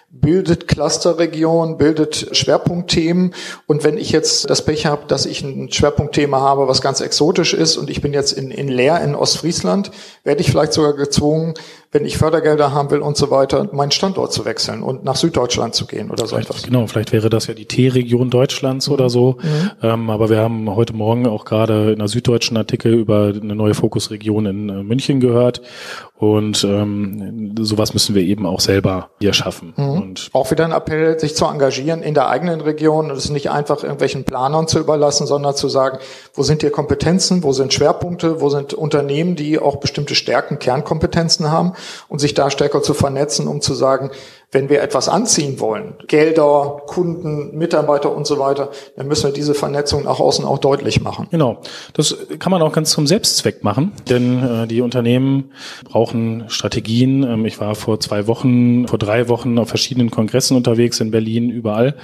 bildet 0.13 0.67
Clusterregion, 0.67 1.77
bildet 1.77 2.35
Schwerpunktthemen. 2.35 3.33
Und 3.65 3.83
wenn 3.83 3.97
ich 3.97 4.11
jetzt 4.11 4.49
das 4.49 4.63
Pech 4.63 4.85
habe, 4.85 5.03
dass 5.07 5.25
ich 5.25 5.41
ein 5.41 5.71
Schwerpunktthema 5.71 6.39
habe, 6.39 6.67
was 6.67 6.81
ganz 6.81 6.99
exotisch 6.99 7.53
ist 7.53 7.77
und 7.77 7.89
ich 7.89 8.01
bin 8.01 8.13
jetzt 8.13 8.33
in, 8.33 8.51
in 8.51 8.67
Leer 8.67 9.01
in 9.01 9.15
Ostfriesland, 9.15 9.91
werde 10.23 10.41
ich 10.41 10.51
vielleicht 10.51 10.73
sogar 10.73 10.93
gezwungen, 10.93 11.53
wenn 11.93 12.05
ich 12.05 12.17
Fördergelder 12.17 12.71
haben 12.71 12.89
will 12.89 12.99
und 12.99 13.17
so 13.17 13.31
weiter, 13.31 13.69
meinen 13.73 13.91
Standort 13.91 14.31
zu 14.31 14.45
wechseln 14.45 14.81
und 14.81 15.03
nach 15.03 15.17
Süddeutschland 15.17 15.75
zu 15.75 15.85
gehen 15.85 16.09
oder 16.09 16.25
so 16.25 16.37
etwas. 16.37 16.63
Genau, 16.63 16.87
vielleicht 16.87 17.11
wäre 17.11 17.29
das 17.29 17.47
ja 17.47 17.53
die 17.53 17.65
T-Region 17.65 18.29
Deutschlands 18.29 18.87
mhm. 18.87 18.93
oder 18.93 19.09
so. 19.09 19.37
Mhm. 19.41 19.71
Ähm, 19.81 20.09
aber 20.09 20.29
wir 20.29 20.37
haben 20.37 20.73
heute 20.73 20.93
Morgen 20.93 21.27
auch 21.27 21.43
gerade 21.43 21.91
in 21.91 21.99
einer 21.99 22.07
süddeutschen 22.07 22.55
Artikel 22.55 22.93
über 22.93 23.33
eine 23.35 23.55
neue 23.55 23.73
Fokusregion 23.73 24.45
in 24.45 24.69
äh, 24.69 24.83
München 24.83 25.19
gehört. 25.19 25.61
Und 26.17 26.63
ähm, 26.63 27.55
sowas 27.59 27.93
müssen 27.93 28.15
wir 28.15 28.21
eben 28.21 28.45
auch 28.45 28.61
selber 28.61 29.09
hier 29.19 29.33
schaffen. 29.33 29.73
Mhm. 29.75 30.00
Und 30.01 30.29
auch 30.33 30.51
wieder 30.51 30.65
ein 30.65 30.71
Appell, 30.71 31.19
sich 31.19 31.35
zu 31.35 31.45
engagieren 31.45 32.01
in 32.01 32.13
der 32.13 32.27
eigenen 32.29 32.61
Region 32.61 33.11
und 33.11 33.17
es 33.17 33.29
nicht 33.29 33.51
einfach 33.51 33.83
irgendwelchen 33.83 34.23
Planern 34.23 34.67
zu 34.67 34.79
überlassen, 34.79 35.27
sondern 35.27 35.55
zu 35.55 35.69
sagen, 35.69 35.99
wo 36.33 36.43
sind 36.43 36.61
hier 36.61 36.71
Kompetenzen, 36.71 37.43
wo 37.43 37.53
sind 37.53 37.73
Schwerpunkte, 37.73 38.41
wo 38.41 38.49
sind 38.49 38.73
Unternehmen, 38.73 39.35
die 39.35 39.59
auch 39.59 39.77
bestimmte 39.77 40.15
Stärken, 40.15 40.59
Kernkompetenzen 40.59 41.51
haben 41.51 41.73
und 42.09 42.19
sich 42.19 42.33
da 42.33 42.49
stärker 42.49 42.81
zu 42.81 42.93
vernetzen, 42.93 43.47
um 43.47 43.61
zu 43.61 43.73
sagen, 43.73 44.11
wenn 44.51 44.69
wir 44.69 44.81
etwas 44.81 45.07
anziehen 45.07 45.59
wollen, 45.59 45.93
Gelder, 46.07 46.81
Kunden, 46.85 47.57
Mitarbeiter 47.57 48.13
und 48.13 48.27
so 48.27 48.37
weiter, 48.37 48.69
dann 48.97 49.07
müssen 49.07 49.25
wir 49.25 49.33
diese 49.33 49.53
Vernetzung 49.53 50.03
nach 50.03 50.19
außen 50.19 50.43
auch 50.43 50.57
deutlich 50.57 51.01
machen. 51.01 51.27
Genau. 51.31 51.61
Das 51.93 52.17
kann 52.37 52.51
man 52.51 52.61
auch 52.61 52.73
ganz 52.73 52.91
zum 52.91 53.07
Selbstzweck 53.07 53.63
machen, 53.63 53.93
denn 54.09 54.43
äh, 54.43 54.67
die 54.67 54.81
Unternehmen 54.81 55.51
brauchen 55.85 56.45
Strategien. 56.49 57.23
Ähm, 57.23 57.45
ich 57.45 57.61
war 57.61 57.75
vor 57.75 58.01
zwei 58.01 58.27
Wochen, 58.27 58.87
vor 58.89 58.99
drei 58.99 59.29
Wochen 59.29 59.57
auf 59.57 59.69
verschiedenen 59.69 60.11
Kongressen 60.11 60.57
unterwegs 60.57 60.99
in 60.99 61.11
Berlin, 61.11 61.49
überall, 61.49 61.95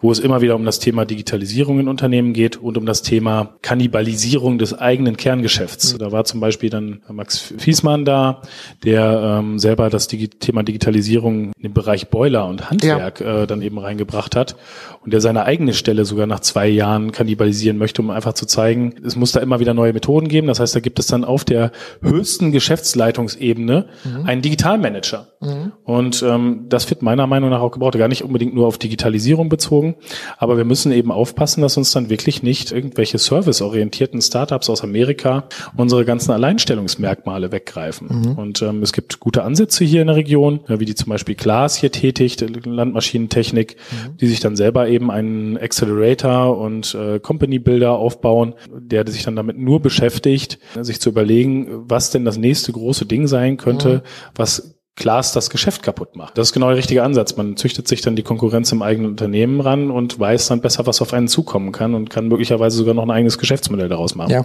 wo 0.00 0.12
es 0.12 0.18
immer 0.18 0.42
wieder 0.42 0.56
um 0.56 0.64
das 0.66 0.80
Thema 0.80 1.06
Digitalisierung 1.06 1.80
in 1.80 1.88
Unternehmen 1.88 2.34
geht 2.34 2.58
und 2.58 2.76
um 2.76 2.84
das 2.84 3.00
Thema 3.00 3.54
Kannibalisierung 3.62 4.58
des 4.58 4.74
eigenen 4.74 5.16
Kerngeschäfts. 5.16 5.94
Mhm. 5.94 5.98
Da 5.98 6.12
war 6.12 6.24
zum 6.24 6.40
Beispiel 6.40 6.68
dann 6.68 7.02
Max 7.10 7.54
Fiesmann 7.56 8.04
da, 8.04 8.42
der 8.84 9.38
ähm, 9.40 9.58
selber 9.58 9.88
das 9.88 10.06
Digi 10.08 10.28
Thema 10.28 10.62
Digitalisierung 10.62 11.52
in 11.56 11.62
dem 11.62 11.72
Bereich 11.72 11.93
Bereich 11.94 12.08
Boiler 12.08 12.46
und 12.46 12.70
Handwerk 12.70 13.20
ja. 13.20 13.42
äh, 13.42 13.46
dann 13.46 13.62
eben 13.62 13.78
reingebracht 13.78 14.34
hat 14.34 14.56
und 15.04 15.12
der 15.12 15.20
seine 15.20 15.44
eigene 15.44 15.74
Stelle 15.74 16.04
sogar 16.04 16.26
nach 16.26 16.40
zwei 16.40 16.66
Jahren 16.68 17.12
kannibalisieren 17.12 17.76
möchte, 17.76 18.00
um 18.00 18.10
einfach 18.10 18.32
zu 18.32 18.46
zeigen, 18.46 18.94
es 19.04 19.16
muss 19.16 19.32
da 19.32 19.40
immer 19.40 19.60
wieder 19.60 19.74
neue 19.74 19.92
Methoden 19.92 20.28
geben. 20.28 20.46
Das 20.46 20.60
heißt, 20.60 20.74
da 20.74 20.80
gibt 20.80 20.98
es 20.98 21.06
dann 21.06 21.24
auf 21.24 21.44
der 21.44 21.72
höchsten 22.00 22.52
Geschäftsleitungsebene 22.52 23.86
mhm. 24.04 24.26
einen 24.26 24.42
Digitalmanager. 24.42 25.28
Mhm. 25.40 25.72
Und 25.84 26.22
ähm, 26.22 26.66
das 26.68 26.88
wird 26.88 27.02
meiner 27.02 27.26
Meinung 27.26 27.50
nach 27.50 27.60
auch 27.60 27.70
gebraucht, 27.70 27.98
gar 27.98 28.08
nicht 28.08 28.24
unbedingt 28.24 28.54
nur 28.54 28.66
auf 28.66 28.78
Digitalisierung 28.78 29.48
bezogen, 29.48 29.96
aber 30.38 30.56
wir 30.56 30.64
müssen 30.64 30.90
eben 30.90 31.12
aufpassen, 31.12 31.60
dass 31.60 31.76
uns 31.76 31.92
dann 31.92 32.08
wirklich 32.08 32.42
nicht 32.42 32.72
irgendwelche 32.72 33.18
serviceorientierten 33.18 34.22
Startups 34.22 34.70
aus 34.70 34.82
Amerika 34.82 35.44
unsere 35.76 36.04
ganzen 36.04 36.32
Alleinstellungsmerkmale 36.32 37.52
weggreifen. 37.52 38.08
Mhm. 38.08 38.38
Und 38.38 38.62
ähm, 38.62 38.82
es 38.82 38.92
gibt 38.92 39.20
gute 39.20 39.42
Ansätze 39.42 39.84
hier 39.84 40.00
in 40.00 40.06
der 40.06 40.16
Region, 40.16 40.60
wie 40.66 40.84
die 40.84 40.94
zum 40.94 41.10
Beispiel 41.10 41.34
Glas 41.34 41.76
hier 41.76 41.92
tätigt, 41.92 42.44
Landmaschinentechnik, 42.64 43.76
mhm. 43.76 44.16
die 44.16 44.26
sich 44.26 44.40
dann 44.40 44.56
selber 44.56 44.88
eben 44.94 45.10
einen 45.10 45.58
Accelerator 45.58 46.56
und 46.58 46.94
äh, 46.94 47.18
Company 47.20 47.58
Builder 47.58 47.92
aufbauen, 47.92 48.54
der 48.72 49.06
sich 49.06 49.24
dann 49.24 49.36
damit 49.36 49.58
nur 49.58 49.80
beschäftigt, 49.80 50.58
sich 50.80 51.00
zu 51.00 51.10
überlegen, 51.10 51.84
was 51.88 52.10
denn 52.10 52.24
das 52.24 52.38
nächste 52.38 52.72
große 52.72 53.06
Ding 53.06 53.26
sein 53.26 53.56
könnte, 53.56 53.96
mhm. 53.96 54.00
was 54.34 54.73
Glas 54.96 55.32
das 55.32 55.50
Geschäft 55.50 55.82
kaputt 55.82 56.14
macht. 56.14 56.38
Das 56.38 56.48
ist 56.48 56.52
genau 56.52 56.68
der 56.68 56.76
richtige 56.76 57.02
Ansatz. 57.02 57.36
Man 57.36 57.56
züchtet 57.56 57.88
sich 57.88 58.00
dann 58.00 58.14
die 58.14 58.22
Konkurrenz 58.22 58.70
im 58.70 58.80
eigenen 58.80 59.10
Unternehmen 59.10 59.60
ran 59.60 59.90
und 59.90 60.20
weiß 60.20 60.46
dann 60.46 60.60
besser, 60.60 60.86
was 60.86 61.02
auf 61.02 61.12
einen 61.12 61.26
zukommen 61.26 61.72
kann 61.72 61.94
und 61.94 62.10
kann 62.10 62.28
möglicherweise 62.28 62.76
sogar 62.76 62.94
noch 62.94 63.02
ein 63.02 63.10
eigenes 63.10 63.38
Geschäftsmodell 63.38 63.88
daraus 63.88 64.14
machen. 64.14 64.30
Ja. 64.30 64.44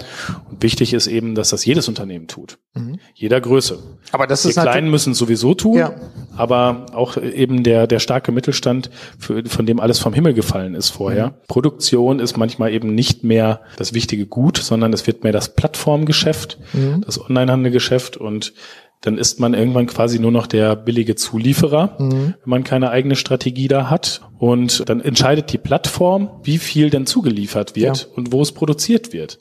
Und 0.50 0.64
wichtig 0.64 0.94
ist 0.96 1.06
eben, 1.06 1.36
dass 1.36 1.50
das 1.50 1.66
jedes 1.66 1.88
Unternehmen 1.88 2.28
tut. 2.28 2.58
Mhm. 2.74 3.00
Jeder 3.14 3.40
Größe. 3.42 3.78
Aber 4.12 4.26
das 4.26 4.42
die 4.42 4.50
ist 4.50 4.60
Kleinen 4.60 4.90
müssen 4.90 5.12
es 5.12 5.20
sowieso 5.20 5.54
tun, 5.54 5.78
ja. 5.78 5.94
aber 6.36 6.88
auch 6.94 7.18
eben 7.18 7.62
der, 7.62 7.86
der 7.86 8.00
starke 8.00 8.32
Mittelstand, 8.32 8.90
für, 9.20 9.46
von 9.46 9.68
dem 9.68 9.80
alles 9.80 10.00
vom 10.00 10.14
Himmel 10.14 10.34
gefallen 10.34 10.74
ist 10.74 10.90
vorher. 10.90 11.28
Mhm. 11.28 11.34
Produktion 11.48 12.20
ist 12.20 12.38
manchmal 12.38 12.74
eben 12.74 12.96
nicht 12.96 13.24
mehr 13.24 13.62
das 13.78 13.94
wichtige 13.94 14.26
Gut, 14.26 14.58
sondern 14.58 14.94
es 14.94 15.06
wird 15.06 15.24
mehr 15.24 15.34
das 15.34 15.54
Plattformgeschäft, 15.54 16.58
mhm. 16.74 17.02
das 17.06 17.22
Onlinehandelgeschäft 17.22 18.18
und 18.18 18.54
dann 19.02 19.18
ist 19.18 19.40
man 19.40 19.54
irgendwann 19.54 19.88
quasi 19.88 20.20
nur 20.20 20.32
noch 20.32 20.46
der 20.46 20.76
billige 20.76 21.16
Zulieferer, 21.16 21.96
mhm. 22.00 22.34
wenn 22.44 22.50
man 22.50 22.64
keine 22.66 22.90
eigene 22.90 23.16
Strategie 23.16 23.70
da 23.70 23.90
hat. 23.90 24.22
Und 24.40 24.88
dann 24.88 25.02
entscheidet 25.02 25.52
die 25.52 25.58
Plattform, 25.58 26.30
wie 26.44 26.58
viel 26.58 26.90
denn 26.90 27.06
zugeliefert 27.06 27.76
wird 27.76 27.98
ja. 27.98 28.16
und 28.16 28.32
wo 28.32 28.42
es 28.42 28.54
produziert 28.54 29.12
wird. 29.12 29.40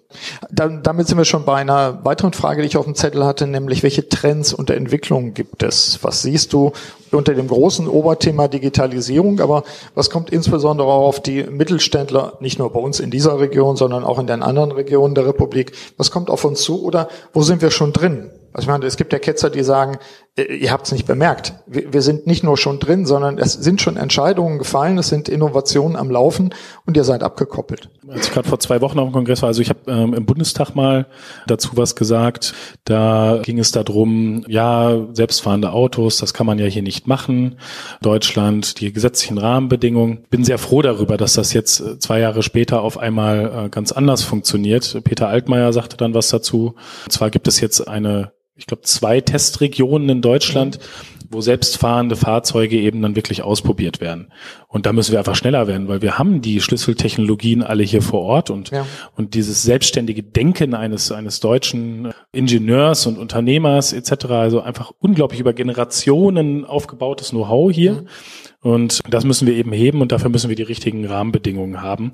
Da, 0.51 0.69
damit 0.69 1.07
sind 1.07 1.19
wir 1.19 1.25
schon 1.25 1.45
bei 1.45 1.55
einer 1.55 2.05
weiteren 2.05 2.33
Frage, 2.33 2.63
die 2.63 2.69
ich 2.69 2.77
auf 2.77 2.85
dem 2.85 2.97
Zettel 2.97 3.25
hatte, 3.25 3.47
nämlich 3.47 3.85
welche 3.85 4.09
Trends 4.09 4.53
und 4.53 4.71
Entwicklungen 4.71 5.35
gibt 5.35 5.63
es? 5.63 6.01
Was 6.03 6.23
siehst 6.23 6.53
du 6.53 6.73
unter 7.13 7.35
dem 7.35 7.49
großen 7.49 7.89
Oberthema 7.89 8.49
Digitalisierung, 8.49 9.41
aber 9.41 9.63
was 9.95 10.11
kommt 10.11 10.31
insbesondere 10.31 10.89
auch 10.89 11.07
auf 11.07 11.21
die 11.23 11.45
Mittelständler, 11.45 12.35
nicht 12.41 12.59
nur 12.59 12.73
bei 12.73 12.81
uns 12.81 13.01
in 13.01 13.11
dieser 13.11 13.39
Region, 13.41 13.77
sondern 13.77 14.05
auch 14.05 14.19
in 14.19 14.27
den 14.27 14.43
anderen 14.43 14.73
Regionen 14.73 15.15
der 15.15 15.27
Republik, 15.27 15.73
was 15.97 16.11
kommt 16.11 16.29
auf 16.29 16.45
uns 16.45 16.63
zu 16.63 16.83
oder 16.83 17.09
wo 17.33 17.43
sind 17.43 17.63
wir 17.63 17.71
schon 17.71 17.93
drin? 17.93 18.31
Also 18.53 18.65
ich 18.65 18.69
meine, 18.69 18.87
es 18.87 18.97
gibt 18.97 19.13
ja 19.13 19.19
Ketzer, 19.19 19.51
die 19.51 19.63
sagen, 19.63 19.99
ihr 20.39 20.71
habt 20.71 20.87
es 20.87 20.93
nicht 20.93 21.07
bemerkt. 21.07 21.55
Wir, 21.67 21.93
wir, 21.93 22.03
sind 22.03 22.27
nicht 22.27 22.45
nur 22.45 22.57
schon 22.57 22.79
drin, 22.79 23.07
sondern 23.07 23.39
es 23.39 23.53
sind 23.53 23.81
schon 23.81 23.97
Entscheidungen 23.97 24.59
gefallen, 24.59 24.99
es 24.99 25.09
sind 25.09 25.29
Innovationen 25.29 25.97
am 25.97 26.11
Laufen 26.11 26.55
und 26.87 26.97
ihr 26.97 27.05
seid 27.05 27.23
abgekoppelt. 27.23 27.91
Als 28.09 28.29
ich 28.29 28.33
gerade 28.33 28.49
vor 28.49 28.61
zwei 28.61 28.81
Wochen 28.81 28.99
auf 28.99 29.09
dem 29.09 29.13
Kongress 29.13 29.43
war, 29.43 29.49
also 29.49 29.61
ich 29.61 29.69
habe 29.69 29.81
ähm, 29.89 30.15
im 30.15 30.25
Bundestag 30.27 30.75
mal 30.75 31.07
dazu 31.47 31.71
was 31.75 31.97
gesagt. 31.97 32.55
Da 32.85 33.41
ging 33.43 33.59
es 33.59 33.73
darum, 33.73 34.45
ja, 34.49 35.07
selbstfahrende 35.13 35.73
Autos, 35.73 36.19
das 36.19 36.33
kann 36.33 36.47
man 36.47 36.59
ja 36.59 36.67
hier 36.67 36.83
nicht 36.83 37.07
machen. 37.07 37.57
Deutschland, 38.01 38.81
die 38.81 38.93
gesetzlichen 38.93 39.39
Rahmenbedingungen. 39.39 40.25
Bin 40.31 40.45
sehr 40.45 40.59
froh 40.59 40.83
darüber, 40.83 41.17
dass 41.17 41.35
das 41.35 41.53
jetzt 41.53 41.81
äh, 41.81 41.99
zwei 41.99 42.21
Jahre 42.21 42.43
später 42.43 42.83
auf 42.83 42.99
einmal 42.99 43.67
äh, 43.67 43.69
ganz 43.69 43.93
anders 43.93 44.23
funktioniert. 44.23 45.01
Peter 45.05 45.29
Altmaier 45.29 45.73
sagte 45.73 45.97
dann 45.97 46.15
was 46.15 46.29
dazu. 46.29 46.75
Und 47.05 47.13
zwar 47.13 47.31
gibt 47.31 47.49
es 47.49 47.61
jetzt 47.61 47.87
eine 47.89 48.33
ich 48.59 48.67
glaube, 48.67 48.83
zwei 48.83 49.21
Testregionen 49.21 50.09
in 50.09 50.21
Deutschland, 50.21 50.81
wo 51.31 51.41
selbstfahrende 51.41 52.17
Fahrzeuge 52.17 52.77
eben 52.77 53.03
dann 53.03 53.15
wirklich 53.15 53.43
ausprobiert 53.43 54.01
werden. 54.01 54.33
Und 54.67 54.87
da 54.87 54.93
müssen 54.93 55.13
wir 55.13 55.19
einfach 55.19 55.37
schneller 55.37 55.67
werden, 55.67 55.87
weil 55.87 56.03
wir 56.03 56.19
haben 56.19 56.41
die 56.41 56.61
Schlüsseltechnologien 56.61 57.63
alle 57.63 57.85
hier 57.85 58.03
vor 58.03 58.23
Ort 58.23 58.51
und, 58.51 58.71
ja. 58.71 58.87
und 59.15 59.35
dieses 59.35 59.63
selbstständige 59.63 60.23
Denken 60.23 60.75
eines, 60.75 61.13
eines 61.13 61.41
deutschen 61.41 62.13
Ingenieurs 62.33 63.07
und 63.07 63.19
Unternehmers 63.19 63.93
etc., 63.93 64.27
also 64.27 64.61
einfach 64.61 64.91
unglaublich 64.99 65.41
über 65.41 65.53
Generationen 65.53 66.65
aufgebautes 66.65 67.31
Know-how 67.31 67.71
hier. 67.71 67.93
Mhm. 67.93 68.09
Und 68.61 69.01
das 69.09 69.25
müssen 69.25 69.47
wir 69.47 69.55
eben 69.55 69.71
heben 69.73 70.01
und 70.01 70.11
dafür 70.11 70.31
müssen 70.31 70.49
wir 70.49 70.57
die 70.57 70.65
richtigen 70.65 71.07
Rahmenbedingungen 71.07 71.81
haben. 71.81 72.13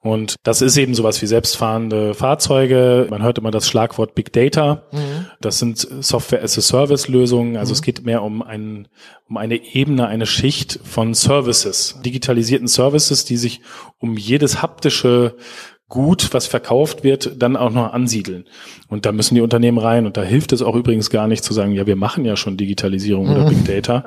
Und 0.00 0.36
das 0.42 0.62
ist 0.62 0.76
eben 0.78 0.94
sowas 0.94 1.20
wie 1.20 1.26
selbstfahrende 1.26 2.14
Fahrzeuge. 2.14 3.06
Man 3.10 3.22
hört 3.22 3.38
immer 3.38 3.50
das 3.50 3.68
Schlagwort 3.68 4.14
Big 4.14 4.32
Data. 4.32 4.84
Mhm. 4.90 4.98
Das 5.44 5.58
sind 5.58 5.78
Software 5.78 6.42
as 6.42 6.56
a 6.56 6.60
Service 6.60 7.08
Lösungen. 7.08 7.56
Also 7.56 7.70
mhm. 7.70 7.74
es 7.74 7.82
geht 7.82 8.04
mehr 8.04 8.22
um 8.22 8.42
einen, 8.42 8.88
um 9.28 9.36
eine 9.36 9.56
Ebene, 9.56 10.06
eine 10.06 10.26
Schicht 10.26 10.80
von 10.84 11.14
Services, 11.14 11.98
digitalisierten 12.04 12.68
Services, 12.68 13.24
die 13.24 13.36
sich 13.36 13.60
um 13.98 14.16
jedes 14.16 14.62
haptische 14.62 15.36
Gut, 15.92 16.32
was 16.32 16.46
verkauft 16.46 17.04
wird, 17.04 17.42
dann 17.42 17.54
auch 17.54 17.70
noch 17.70 17.92
ansiedeln. 17.92 18.46
Und 18.88 19.04
da 19.04 19.12
müssen 19.12 19.34
die 19.34 19.42
Unternehmen 19.42 19.76
rein. 19.76 20.06
Und 20.06 20.16
da 20.16 20.22
hilft 20.22 20.54
es 20.54 20.62
auch 20.62 20.74
übrigens 20.74 21.10
gar 21.10 21.28
nicht 21.28 21.44
zu 21.44 21.52
sagen, 21.52 21.72
ja, 21.72 21.86
wir 21.86 21.96
machen 21.96 22.24
ja 22.24 22.34
schon 22.34 22.56
Digitalisierung 22.56 23.26
mhm. 23.26 23.32
oder 23.32 23.44
Big 23.50 23.66
Data. 23.66 24.06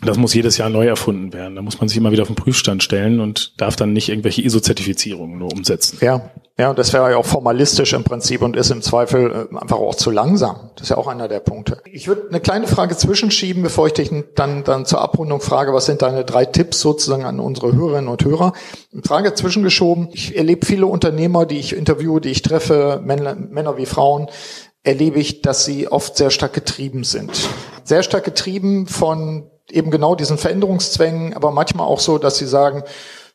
Das 0.00 0.16
muss 0.16 0.32
jedes 0.32 0.56
Jahr 0.56 0.70
neu 0.70 0.86
erfunden 0.86 1.34
werden. 1.34 1.54
Da 1.54 1.60
muss 1.60 1.80
man 1.80 1.88
sich 1.90 1.98
immer 1.98 2.12
wieder 2.12 2.22
auf 2.22 2.28
den 2.28 2.34
Prüfstand 2.34 2.82
stellen 2.82 3.20
und 3.20 3.60
darf 3.60 3.76
dann 3.76 3.92
nicht 3.92 4.08
irgendwelche 4.08 4.40
ISO-Zertifizierungen 4.40 5.38
nur 5.38 5.52
umsetzen. 5.52 5.98
Ja, 6.00 6.30
ja, 6.58 6.70
und 6.70 6.78
das 6.78 6.92
wäre 6.92 7.12
ja 7.12 7.16
auch 7.16 7.24
formalistisch 7.24 7.92
im 7.92 8.02
Prinzip 8.02 8.42
und 8.42 8.56
ist 8.56 8.70
im 8.70 8.82
Zweifel 8.82 9.48
äh, 9.52 9.56
einfach 9.56 9.76
auch 9.76 9.94
zu 9.94 10.10
langsam. 10.10 10.70
Das 10.74 10.84
ist 10.84 10.88
ja 10.88 10.96
auch 10.96 11.06
einer 11.06 11.28
der 11.28 11.38
Punkte. 11.38 11.80
Ich 11.84 12.08
würde 12.08 12.28
eine 12.28 12.40
kleine 12.40 12.66
Frage 12.66 12.96
zwischenschieben, 12.96 13.62
bevor 13.62 13.86
ich 13.86 13.92
dich 13.92 14.10
dann, 14.34 14.64
dann 14.64 14.84
zur 14.84 15.00
Abrundung 15.00 15.40
frage, 15.40 15.72
was 15.72 15.86
sind 15.86 16.02
deine 16.02 16.24
drei 16.24 16.44
Tipps 16.44 16.80
sozusagen 16.80 17.24
an 17.24 17.38
unsere 17.38 17.72
Hörerinnen 17.72 18.08
und 18.08 18.24
Hörer? 18.24 18.54
Eine 18.92 19.02
Frage 19.02 19.34
zwischengeschoben. 19.34 20.08
Ich 20.12 20.36
erlebe 20.36 20.66
viele 20.66 20.86
Unternehmer, 20.86 21.46
die 21.46 21.58
ich 21.58 21.76
interviewe, 21.76 22.20
die 22.20 22.30
ich 22.30 22.42
treffe, 22.42 23.00
Männer, 23.04 23.36
Männer 23.36 23.76
wie 23.76 23.86
Frauen, 23.86 24.28
erlebe 24.82 25.20
ich, 25.20 25.42
dass 25.42 25.64
sie 25.64 25.86
oft 25.86 26.16
sehr 26.16 26.30
stark 26.30 26.54
getrieben 26.54 27.04
sind. 27.04 27.30
Sehr 27.84 28.02
stark 28.02 28.24
getrieben 28.24 28.88
von 28.88 29.48
eben 29.70 29.90
genau 29.90 30.14
diesen 30.14 30.38
Veränderungszwängen, 30.38 31.34
aber 31.34 31.50
manchmal 31.50 31.86
auch 31.86 32.00
so, 32.00 32.18
dass 32.18 32.38
sie 32.38 32.46
sagen, 32.46 32.82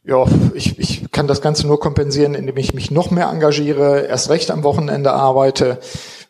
ja, 0.05 0.25
ich, 0.53 0.79
ich 0.79 1.11
kann 1.11 1.27
das 1.27 1.41
Ganze 1.41 1.65
nur 1.65 1.79
kompensieren, 1.79 2.35
indem 2.35 2.57
ich 2.57 2.73
mich 2.73 2.91
noch 2.91 3.11
mehr 3.11 3.29
engagiere, 3.29 4.01
erst 4.01 4.29
recht 4.29 4.51
am 4.51 4.63
Wochenende 4.63 5.13
arbeite. 5.13 5.79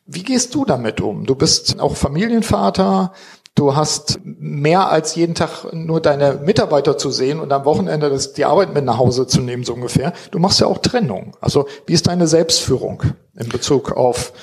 Wie 0.05 0.23
gehst 0.23 0.53
du 0.53 0.65
damit 0.65 1.01
um? 1.01 1.25
Du 1.25 1.35
bist 1.35 1.79
auch 1.79 1.95
Familienvater, 1.95 3.13
du 3.55 3.75
hast 3.75 4.19
mehr 4.23 4.91
als 4.91 5.15
jeden 5.15 5.33
Tag 5.33 5.73
nur 5.73 6.01
deine 6.01 6.41
Mitarbeiter 6.43 6.97
zu 6.97 7.09
sehen 7.09 7.39
und 7.39 7.51
am 7.51 7.65
Wochenende 7.65 8.09
das, 8.09 8.33
die 8.33 8.45
Arbeit 8.45 8.73
mit 8.73 8.85
nach 8.85 8.97
Hause 8.97 9.25
zu 9.25 9.41
nehmen, 9.41 9.63
so 9.63 9.73
ungefähr. 9.73 10.13
Du 10.31 10.39
machst 10.39 10.59
ja 10.59 10.67
auch 10.67 10.79
Trennung. 10.79 11.35
Also 11.41 11.67
wie 11.87 11.93
ist 11.93 12.07
deine 12.07 12.27
Selbstführung 12.27 13.01
in 13.35 13.49
Bezug 13.49 13.91
auf 13.91 14.33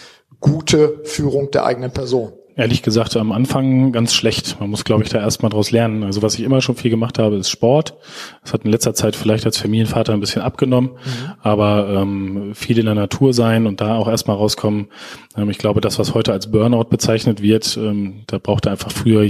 gute 0.40 1.00
Führung 1.04 1.50
der 1.50 1.66
eigenen 1.66 1.92
Person? 1.92 2.32
Ehrlich 2.56 2.82
gesagt, 2.82 3.16
am 3.16 3.32
Anfang 3.32 3.92
ganz 3.92 4.12
schlecht. 4.12 4.58
Man 4.60 4.70
muss, 4.70 4.84
glaube 4.84 5.02
ich, 5.02 5.08
da 5.08 5.20
erstmal 5.20 5.50
draus 5.50 5.70
lernen. 5.70 6.02
Also 6.02 6.22
was 6.22 6.34
ich 6.34 6.42
immer 6.42 6.60
schon 6.60 6.76
viel 6.76 6.90
gemacht 6.90 7.18
habe, 7.18 7.36
ist 7.36 7.48
Sport. 7.48 7.94
Das 8.42 8.52
hat 8.52 8.64
in 8.64 8.70
letzter 8.70 8.94
Zeit 8.94 9.16
vielleicht 9.16 9.46
als 9.46 9.58
Familienvater 9.58 10.12
ein 10.12 10.20
bisschen 10.20 10.42
abgenommen, 10.42 10.90
mhm. 10.90 11.32
aber 11.42 11.88
ähm, 11.88 12.54
viel 12.54 12.78
in 12.78 12.86
der 12.86 12.94
Natur 12.94 13.32
sein 13.32 13.66
und 13.66 13.80
da 13.80 13.96
auch 13.96 14.08
erstmal 14.08 14.36
rauskommen. 14.36 14.88
Ähm, 15.36 15.50
ich 15.50 15.58
glaube, 15.58 15.80
das, 15.80 15.98
was 15.98 16.14
heute 16.14 16.32
als 16.32 16.50
Burnout 16.50 16.84
bezeichnet 16.84 17.40
wird, 17.40 17.76
ähm, 17.76 18.22
da 18.26 18.38
braucht 18.38 18.66
er 18.66 18.72
einfach 18.72 18.90
früher, 18.90 19.28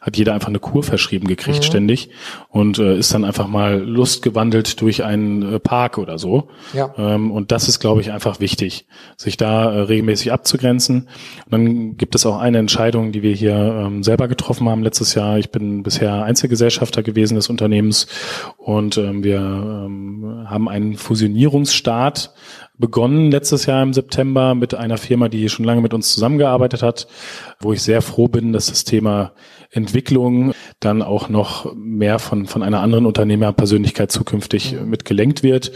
hat 0.00 0.16
jeder 0.16 0.34
einfach 0.34 0.48
eine 0.48 0.60
Kur 0.60 0.82
verschrieben 0.82 1.26
gekriegt 1.26 1.58
mhm. 1.58 1.64
ständig 1.64 2.10
und 2.48 2.78
äh, 2.78 2.96
ist 2.96 3.12
dann 3.12 3.24
einfach 3.24 3.48
mal 3.48 3.80
lustgewandelt 3.80 4.80
durch 4.80 5.04
einen 5.04 5.54
äh, 5.54 5.58
Park 5.58 5.98
oder 5.98 6.18
so. 6.18 6.48
Ja. 6.72 6.94
Ähm, 6.96 7.30
und 7.30 7.52
das 7.52 7.68
ist, 7.68 7.80
glaube 7.80 8.00
ich, 8.00 8.12
einfach 8.12 8.40
wichtig, 8.40 8.86
sich 9.16 9.36
da 9.36 9.72
äh, 9.72 9.80
regelmäßig 9.80 10.32
abzugrenzen. 10.32 11.08
Und 11.46 11.52
dann 11.52 11.96
gibt 11.96 12.14
es 12.14 12.24
auch 12.26 12.38
eine 12.38 12.59
Entscheidungen, 12.60 13.12
die 13.12 13.22
wir 13.22 13.34
hier 13.34 13.54
ähm, 13.54 14.02
selber 14.02 14.28
getroffen 14.28 14.68
haben 14.68 14.82
letztes 14.82 15.14
Jahr. 15.14 15.38
Ich 15.38 15.50
bin 15.50 15.82
bisher 15.82 16.22
Einzelgesellschafter 16.24 17.02
gewesen 17.02 17.34
des 17.34 17.48
Unternehmens 17.48 18.06
und 18.56 18.96
ähm, 18.98 19.24
wir 19.24 19.38
ähm, 19.38 20.46
haben 20.46 20.68
einen 20.68 20.96
Fusionierungsstart 20.96 22.32
begonnen 22.78 23.30
letztes 23.30 23.66
Jahr 23.66 23.82
im 23.82 23.92
September 23.92 24.54
mit 24.54 24.74
einer 24.74 24.96
Firma, 24.96 25.28
die 25.28 25.48
schon 25.48 25.66
lange 25.66 25.82
mit 25.82 25.92
uns 25.92 26.12
zusammengearbeitet 26.12 26.82
hat, 26.82 27.08
wo 27.60 27.72
ich 27.72 27.82
sehr 27.82 28.00
froh 28.00 28.28
bin, 28.28 28.52
dass 28.52 28.66
das 28.66 28.84
Thema 28.84 29.32
Entwicklung 29.70 30.52
dann 30.80 31.02
auch 31.02 31.28
noch 31.28 31.74
mehr 31.76 32.18
von, 32.18 32.46
von 32.46 32.62
einer 32.62 32.80
anderen 32.80 33.06
Unternehmerpersönlichkeit 33.06 34.10
zukünftig 34.10 34.72
mhm. 34.72 34.90
mitgelenkt 34.90 35.42
wird. 35.42 35.70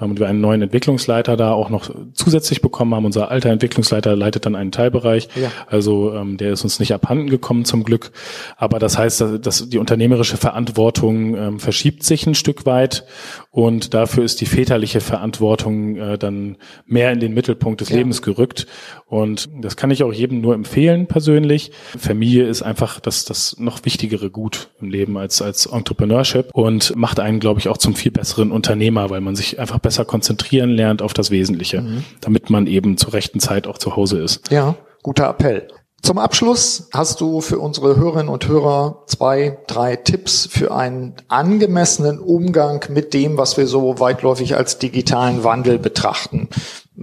Ähm, 0.00 0.10
und 0.10 0.20
wir 0.20 0.28
einen 0.28 0.40
neuen 0.40 0.62
Entwicklungsleiter 0.62 1.36
da 1.36 1.52
auch 1.52 1.68
noch 1.68 1.90
zusätzlich 2.12 2.62
bekommen 2.62 2.94
haben. 2.94 3.04
Unser 3.04 3.30
alter 3.30 3.50
Entwicklungsleiter 3.50 4.14
leitet 4.14 4.46
dann 4.46 4.54
einen 4.54 4.70
Teilbereich. 4.70 5.28
Ja. 5.34 5.50
Also 5.66 6.14
ähm, 6.14 6.36
der 6.36 6.52
ist 6.52 6.62
uns 6.62 6.78
nicht 6.78 6.94
abhanden 6.94 7.28
gekommen 7.28 7.64
zum 7.64 7.82
Glück. 7.82 8.12
Aber 8.56 8.78
das 8.78 8.96
heißt, 8.96 9.24
dass 9.42 9.68
die 9.68 9.78
unternehmerische 9.78 10.36
Verantwortung 10.36 11.36
ähm, 11.36 11.58
verschiebt 11.58 12.04
sich 12.04 12.26
ein 12.26 12.34
Stück 12.34 12.66
weit 12.66 13.04
und 13.50 13.94
dafür 13.94 14.22
ist 14.22 14.40
die 14.40 14.46
väterliche 14.46 15.00
Verantwortung 15.00 15.96
äh, 15.96 16.18
dann 16.18 16.56
mehr 16.86 17.10
in 17.10 17.18
den 17.18 17.34
Mittelpunkt 17.34 17.80
des 17.80 17.88
ja. 17.88 17.96
Lebens 17.96 18.22
gerückt. 18.22 18.68
Und 19.06 19.48
das 19.60 19.76
kann 19.76 19.90
ich 19.90 20.04
auch 20.04 20.12
jedem 20.12 20.40
nur 20.40 20.54
empfehlen 20.54 21.08
persönlich. 21.08 21.72
Familie 21.98 22.46
ist 22.46 22.62
einfach 22.62 23.00
das, 23.00 23.24
das 23.24 23.39
noch 23.58 23.84
wichtigere 23.84 24.30
Gut 24.30 24.68
im 24.80 24.90
Leben 24.90 25.16
als, 25.16 25.42
als 25.42 25.66
Entrepreneurship 25.66 26.50
und 26.52 26.94
macht 26.96 27.20
einen, 27.20 27.40
glaube 27.40 27.60
ich, 27.60 27.68
auch 27.68 27.78
zum 27.78 27.94
viel 27.94 28.12
besseren 28.12 28.52
Unternehmer, 28.52 29.10
weil 29.10 29.20
man 29.20 29.36
sich 29.36 29.58
einfach 29.58 29.78
besser 29.78 30.04
konzentrieren 30.04 30.70
lernt 30.70 31.02
auf 31.02 31.12
das 31.12 31.30
Wesentliche, 31.30 31.82
mhm. 31.82 32.04
damit 32.20 32.50
man 32.50 32.66
eben 32.66 32.96
zur 32.96 33.12
rechten 33.12 33.40
Zeit 33.40 33.66
auch 33.66 33.78
zu 33.78 33.96
Hause 33.96 34.20
ist. 34.20 34.50
Ja, 34.50 34.76
guter 35.02 35.28
Appell. 35.28 35.68
Zum 36.02 36.18
Abschluss 36.18 36.88
hast 36.94 37.20
du 37.20 37.42
für 37.42 37.58
unsere 37.58 37.96
Hörerinnen 37.96 38.30
und 38.30 38.48
Hörer 38.48 39.02
zwei, 39.06 39.58
drei 39.66 39.96
Tipps 39.96 40.48
für 40.50 40.74
einen 40.74 41.14
angemessenen 41.28 42.18
Umgang 42.18 42.84
mit 42.88 43.12
dem, 43.12 43.36
was 43.36 43.58
wir 43.58 43.66
so 43.66 44.00
weitläufig 44.00 44.56
als 44.56 44.78
digitalen 44.78 45.44
Wandel 45.44 45.78
betrachten. 45.78 46.48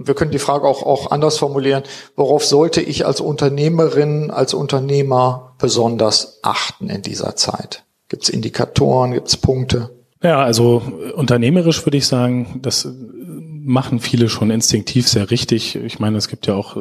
Wir 0.00 0.14
können 0.14 0.30
die 0.30 0.38
Frage 0.38 0.66
auch, 0.66 0.84
auch 0.84 1.10
anders 1.10 1.38
formulieren. 1.38 1.82
Worauf 2.14 2.44
sollte 2.44 2.80
ich 2.80 3.04
als 3.04 3.20
Unternehmerin, 3.20 4.30
als 4.30 4.54
Unternehmer 4.54 5.54
besonders 5.58 6.38
achten 6.42 6.88
in 6.88 7.02
dieser 7.02 7.34
Zeit? 7.34 7.84
Gibt 8.08 8.22
es 8.22 8.28
Indikatoren, 8.28 9.12
gibt 9.12 9.26
es 9.26 9.36
Punkte? 9.36 9.90
Ja, 10.22 10.38
also 10.38 10.82
unternehmerisch 11.16 11.84
würde 11.84 11.96
ich 11.96 12.06
sagen, 12.06 12.60
das 12.62 12.88
machen 13.68 13.98
viele 13.98 14.28
schon 14.28 14.50
instinktiv 14.50 15.08
sehr 15.08 15.30
richtig. 15.30 15.74
Ich 15.74 15.98
meine, 15.98 16.16
es 16.16 16.28
gibt 16.28 16.46
ja 16.46 16.54
auch 16.54 16.76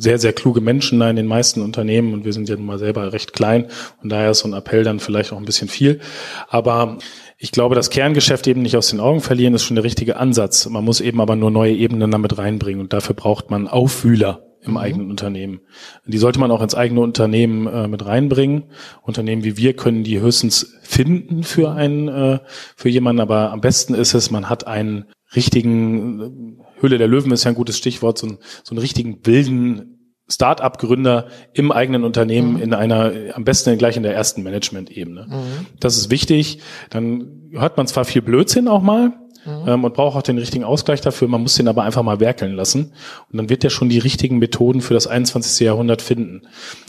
sehr, 0.00 0.18
sehr 0.18 0.32
kluge 0.32 0.60
Menschen 0.62 1.00
da 1.00 1.10
in 1.10 1.16
den 1.16 1.26
meisten 1.26 1.60
Unternehmen 1.60 2.14
und 2.14 2.24
wir 2.24 2.32
sind 2.32 2.48
ja 2.48 2.56
nun 2.56 2.66
mal 2.66 2.78
selber 2.78 3.12
recht 3.12 3.34
klein 3.34 3.66
und 4.02 4.08
daher 4.08 4.30
ist 4.30 4.40
so 4.40 4.48
ein 4.48 4.54
Appell 4.54 4.84
dann 4.84 5.00
vielleicht 5.00 5.32
auch 5.32 5.36
ein 5.38 5.44
bisschen 5.44 5.68
viel. 5.68 6.00
Aber 6.48 6.98
ich 7.40 7.52
glaube, 7.52 7.76
das 7.76 7.90
Kerngeschäft 7.90 8.48
eben 8.48 8.62
nicht 8.62 8.76
aus 8.76 8.90
den 8.90 8.98
Augen 8.98 9.20
verlieren, 9.20 9.54
ist 9.54 9.62
schon 9.62 9.76
der 9.76 9.84
richtige 9.84 10.16
Ansatz. 10.16 10.68
Man 10.68 10.84
muss 10.84 11.00
eben 11.00 11.20
aber 11.20 11.36
nur 11.36 11.52
neue 11.52 11.72
Ebenen 11.72 12.10
damit 12.10 12.36
reinbringen 12.36 12.80
und 12.80 12.92
dafür 12.92 13.14
braucht 13.14 13.48
man 13.48 13.68
Aufwühler 13.68 14.42
im 14.60 14.72
mhm. 14.72 14.76
eigenen 14.76 15.10
Unternehmen. 15.10 15.60
Die 16.04 16.18
sollte 16.18 16.40
man 16.40 16.50
auch 16.50 16.60
ins 16.60 16.74
eigene 16.74 17.00
Unternehmen 17.00 17.68
äh, 17.68 17.86
mit 17.86 18.04
reinbringen. 18.04 18.64
Unternehmen 19.02 19.44
wie 19.44 19.56
wir 19.56 19.74
können 19.74 20.02
die 20.02 20.20
höchstens 20.20 20.74
finden 20.82 21.44
für 21.44 21.70
einen, 21.70 22.08
äh, 22.08 22.40
für 22.74 22.88
jemanden, 22.88 23.20
aber 23.20 23.52
am 23.52 23.60
besten 23.60 23.94
ist 23.94 24.14
es, 24.14 24.32
man 24.32 24.50
hat 24.50 24.66
einen 24.66 25.04
richtigen, 25.36 26.58
Höhle 26.80 26.98
der 26.98 27.06
Löwen 27.06 27.30
ist 27.30 27.44
ja 27.44 27.52
ein 27.52 27.56
gutes 27.56 27.78
Stichwort, 27.78 28.18
so, 28.18 28.26
einen, 28.26 28.38
so 28.64 28.72
einen 28.72 28.80
richtigen 28.80 29.24
wilden 29.24 29.97
Start-up-Gründer 30.30 31.26
im 31.54 31.72
eigenen 31.72 32.04
Unternehmen 32.04 32.54
mhm. 32.54 32.62
in 32.62 32.74
einer, 32.74 33.12
am 33.34 33.44
besten 33.44 33.76
gleich 33.78 33.96
in 33.96 34.02
der 34.02 34.14
ersten 34.14 34.42
Management-Ebene. 34.42 35.26
Mhm. 35.28 35.66
Das 35.80 35.96
ist 35.96 36.10
wichtig. 36.10 36.60
Dann 36.90 37.48
hört 37.52 37.76
man 37.76 37.86
zwar 37.86 38.04
viel 38.04 38.22
Blödsinn 38.22 38.68
auch 38.68 38.82
mal, 38.82 39.14
mhm. 39.48 39.68
ähm, 39.68 39.84
und 39.84 39.94
braucht 39.94 40.16
auch 40.16 40.22
den 40.22 40.38
richtigen 40.38 40.64
Ausgleich 40.64 41.00
dafür. 41.00 41.28
Man 41.28 41.42
muss 41.42 41.54
den 41.54 41.68
aber 41.68 41.82
einfach 41.82 42.02
mal 42.02 42.20
werkeln 42.20 42.54
lassen. 42.54 42.92
Und 43.30 43.36
dann 43.36 43.48
wird 43.48 43.64
er 43.64 43.70
schon 43.70 43.88
die 43.88 43.98
richtigen 43.98 44.38
Methoden 44.38 44.80
für 44.80 44.94
das 44.94 45.06
21. 45.06 45.66
Jahrhundert 45.66 46.02
finden. 46.02 46.42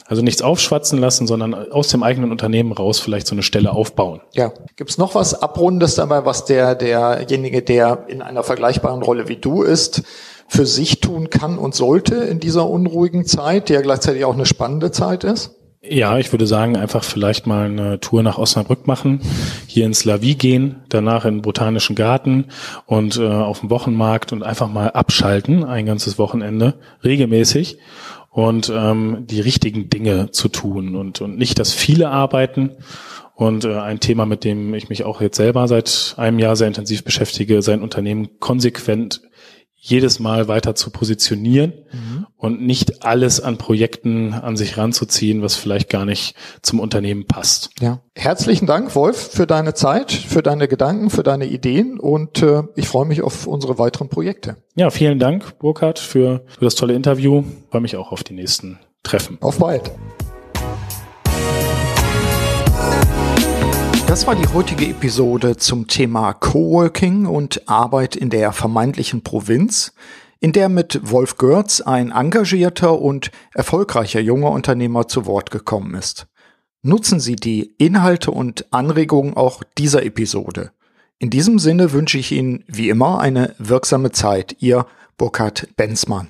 Also 0.06 0.22
nichts 0.22 0.42
aufschwatzen 0.42 1.00
lassen, 1.00 1.28
sondern 1.28 1.54
aus 1.54 1.90
dem 1.90 2.04
eigenen 2.04 2.32
Unternehmen 2.32 2.72
raus 2.72 3.00
vielleicht 3.00 3.28
so 3.28 3.36
eine 3.36 3.44
Stelle 3.44 3.72
aufbauen. 3.72 4.22
Ja. 4.34 4.52
Gibt 4.76 4.90
es 4.90 4.98
noch 4.98 5.16
was 5.16 5.42
Abrundes 5.42 5.96
dabei, 5.96 6.26
was 6.26 6.46
der, 6.46 6.76
derjenige, 6.76 7.62
der 7.62 8.06
in 8.08 8.22
einer 8.22 8.44
vergleichbaren 8.44 9.04
Rolle 9.04 9.28
wie 9.28 9.38
du 9.38 9.62
ist, 9.62 10.04
für 10.50 10.66
sich 10.66 11.00
tun 11.00 11.30
kann 11.30 11.58
und 11.58 11.76
sollte 11.76 12.16
in 12.16 12.40
dieser 12.40 12.70
unruhigen 12.70 13.26
Zeit, 13.26 13.70
die 13.70 13.74
ja 13.74 13.82
gleichzeitig 13.82 14.26
auch 14.26 14.34
eine 14.34 14.46
spannende 14.46 14.92
Zeit 14.92 15.24
ist? 15.24 15.56
Ja, 15.82 16.18
ich 16.18 16.34
würde 16.34 16.46
sagen, 16.46 16.76
einfach 16.76 17.06
vielleicht 17.06 17.48
mal 17.48 17.68
eine 17.68 18.02
Tour 18.02 18.22
nach 18.22 18.38
Osnabrück 18.38 18.86
machen, 18.86 19.22
hier 19.66 19.86
ins 19.86 20.04
Lavie 20.04 20.36
gehen, 20.36 20.84
danach 20.90 21.24
in 21.24 21.36
den 21.36 21.42
Botanischen 21.42 21.96
Garten 21.96 22.48
und 22.86 23.18
äh, 23.18 23.26
auf 23.26 23.62
dem 23.62 23.70
Wochenmarkt 23.70 24.34
und 24.34 24.44
einfach 24.44 24.68
mal 24.68 24.90
abschalten, 24.90 25.64
ein 25.64 25.86
ganzes 25.86 26.20
Wochenende, 26.20 26.74
regelmäßig 27.06 27.78
und 28.30 28.70
ähm, 28.76 29.26
die 29.30 29.40
richtigen 29.40 29.90
Dinge 29.90 30.32
zu 30.32 30.50
tun 30.50 30.98
und, 30.98 31.22
und 31.22 31.38
nicht 31.38 31.60
das 31.60 31.72
viele 31.72 32.10
Arbeiten. 32.10 32.72
Und 33.34 33.64
äh, 33.64 33.78
ein 33.78 34.02
Thema, 34.02 34.26
mit 34.26 34.44
dem 34.44 34.74
ich 34.74 34.90
mich 34.90 35.06
auch 35.06 35.22
jetzt 35.22 35.38
selber 35.38 35.70
seit 35.70 36.16
einem 36.18 36.40
Jahr 36.40 36.58
sehr 36.58 36.68
intensiv 36.68 37.06
beschäftige, 37.06 37.62
sein 37.62 37.82
Unternehmen 37.82 38.38
konsequent 38.42 39.22
jedes 39.82 40.20
Mal 40.20 40.48
weiter 40.48 40.76
zu 40.76 40.90
positionieren 40.90 41.74
mhm. 41.92 42.28
und 42.36 42.62
nicht 42.62 43.04
alles 43.06 43.40
an 43.40 43.58
Projekten 43.58 44.34
an 44.34 44.58
sich 44.58 44.78
ranzuziehen, 44.78 45.42
was 45.42 45.56
vielleicht 45.56 45.90
gar 45.90 46.06
nicht 46.06 46.36
zum 46.62 46.80
Unternehmen 46.80 47.26
passt. 47.26 47.70
Ja. 47.80 48.02
Herzlichen 48.14 48.68
Dank, 48.68 48.94
Wolf, 48.96 49.18
für 49.32 49.48
deine 49.48 49.74
Zeit, 49.74 50.12
für 50.12 50.44
deine 50.44 50.68
Gedanken, 50.68 51.10
für 51.10 51.24
deine 51.24 51.46
Ideen 51.46 51.98
und 52.00 52.44
äh, 52.44 52.64
ich 52.76 52.88
freue 52.88 53.06
mich 53.06 53.22
auf 53.22 53.48
unsere 53.48 53.80
weiteren 53.80 54.10
Projekte. 54.10 54.58
Ja, 54.76 54.90
vielen 54.90 55.18
Dank, 55.18 55.58
Burkhard, 55.60 55.98
für, 55.98 56.44
für 56.48 56.66
das 56.66 56.76
tolle 56.76 56.94
Interview. 56.94 57.40
Ich 57.40 57.72
freue 57.72 57.82
mich 57.82 57.96
auch 57.96 58.12
auf 58.12 58.24
die 58.24 58.34
nächsten 58.34 58.80
Treffen. 59.04 59.38
Auf 59.40 59.60
bald. 59.60 59.92
Das 64.10 64.26
war 64.26 64.34
die 64.34 64.48
heutige 64.48 64.88
Episode 64.88 65.56
zum 65.58 65.86
Thema 65.86 66.34
Coworking 66.34 67.28
und 67.28 67.70
Arbeit 67.70 68.16
in 68.16 68.32
der 68.32 68.54
vermeintlichen 68.54 69.22
Provinz, 69.22 69.94
in 70.40 70.52
der 70.52 70.68
mit 70.68 71.00
Wolf 71.12 71.38
Görz 71.38 71.80
ein 71.80 72.10
engagierter 72.10 73.00
und 73.00 73.30
erfolgreicher 73.54 74.20
junger 74.20 74.50
Unternehmer 74.50 75.08
zu 75.08 75.28
Wort 75.28 75.52
gekommen 75.52 75.94
ist. 75.94 76.26
Nutzen 76.82 77.20
Sie 77.20 77.36
die 77.36 77.76
Inhalte 77.78 78.32
und 78.32 78.74
Anregungen 78.74 79.38
auch 79.38 79.62
dieser 79.78 80.04
Episode. 80.04 80.72
In 81.20 81.30
diesem 81.30 81.60
Sinne 81.60 81.92
wünsche 81.92 82.18
ich 82.18 82.32
Ihnen 82.32 82.64
wie 82.66 82.90
immer 82.90 83.20
eine 83.20 83.54
wirksame 83.60 84.12
Zeit. 84.12 84.56
Ihr 84.58 84.88
Burkhard 85.20 85.68
Benzmann. 85.78 86.30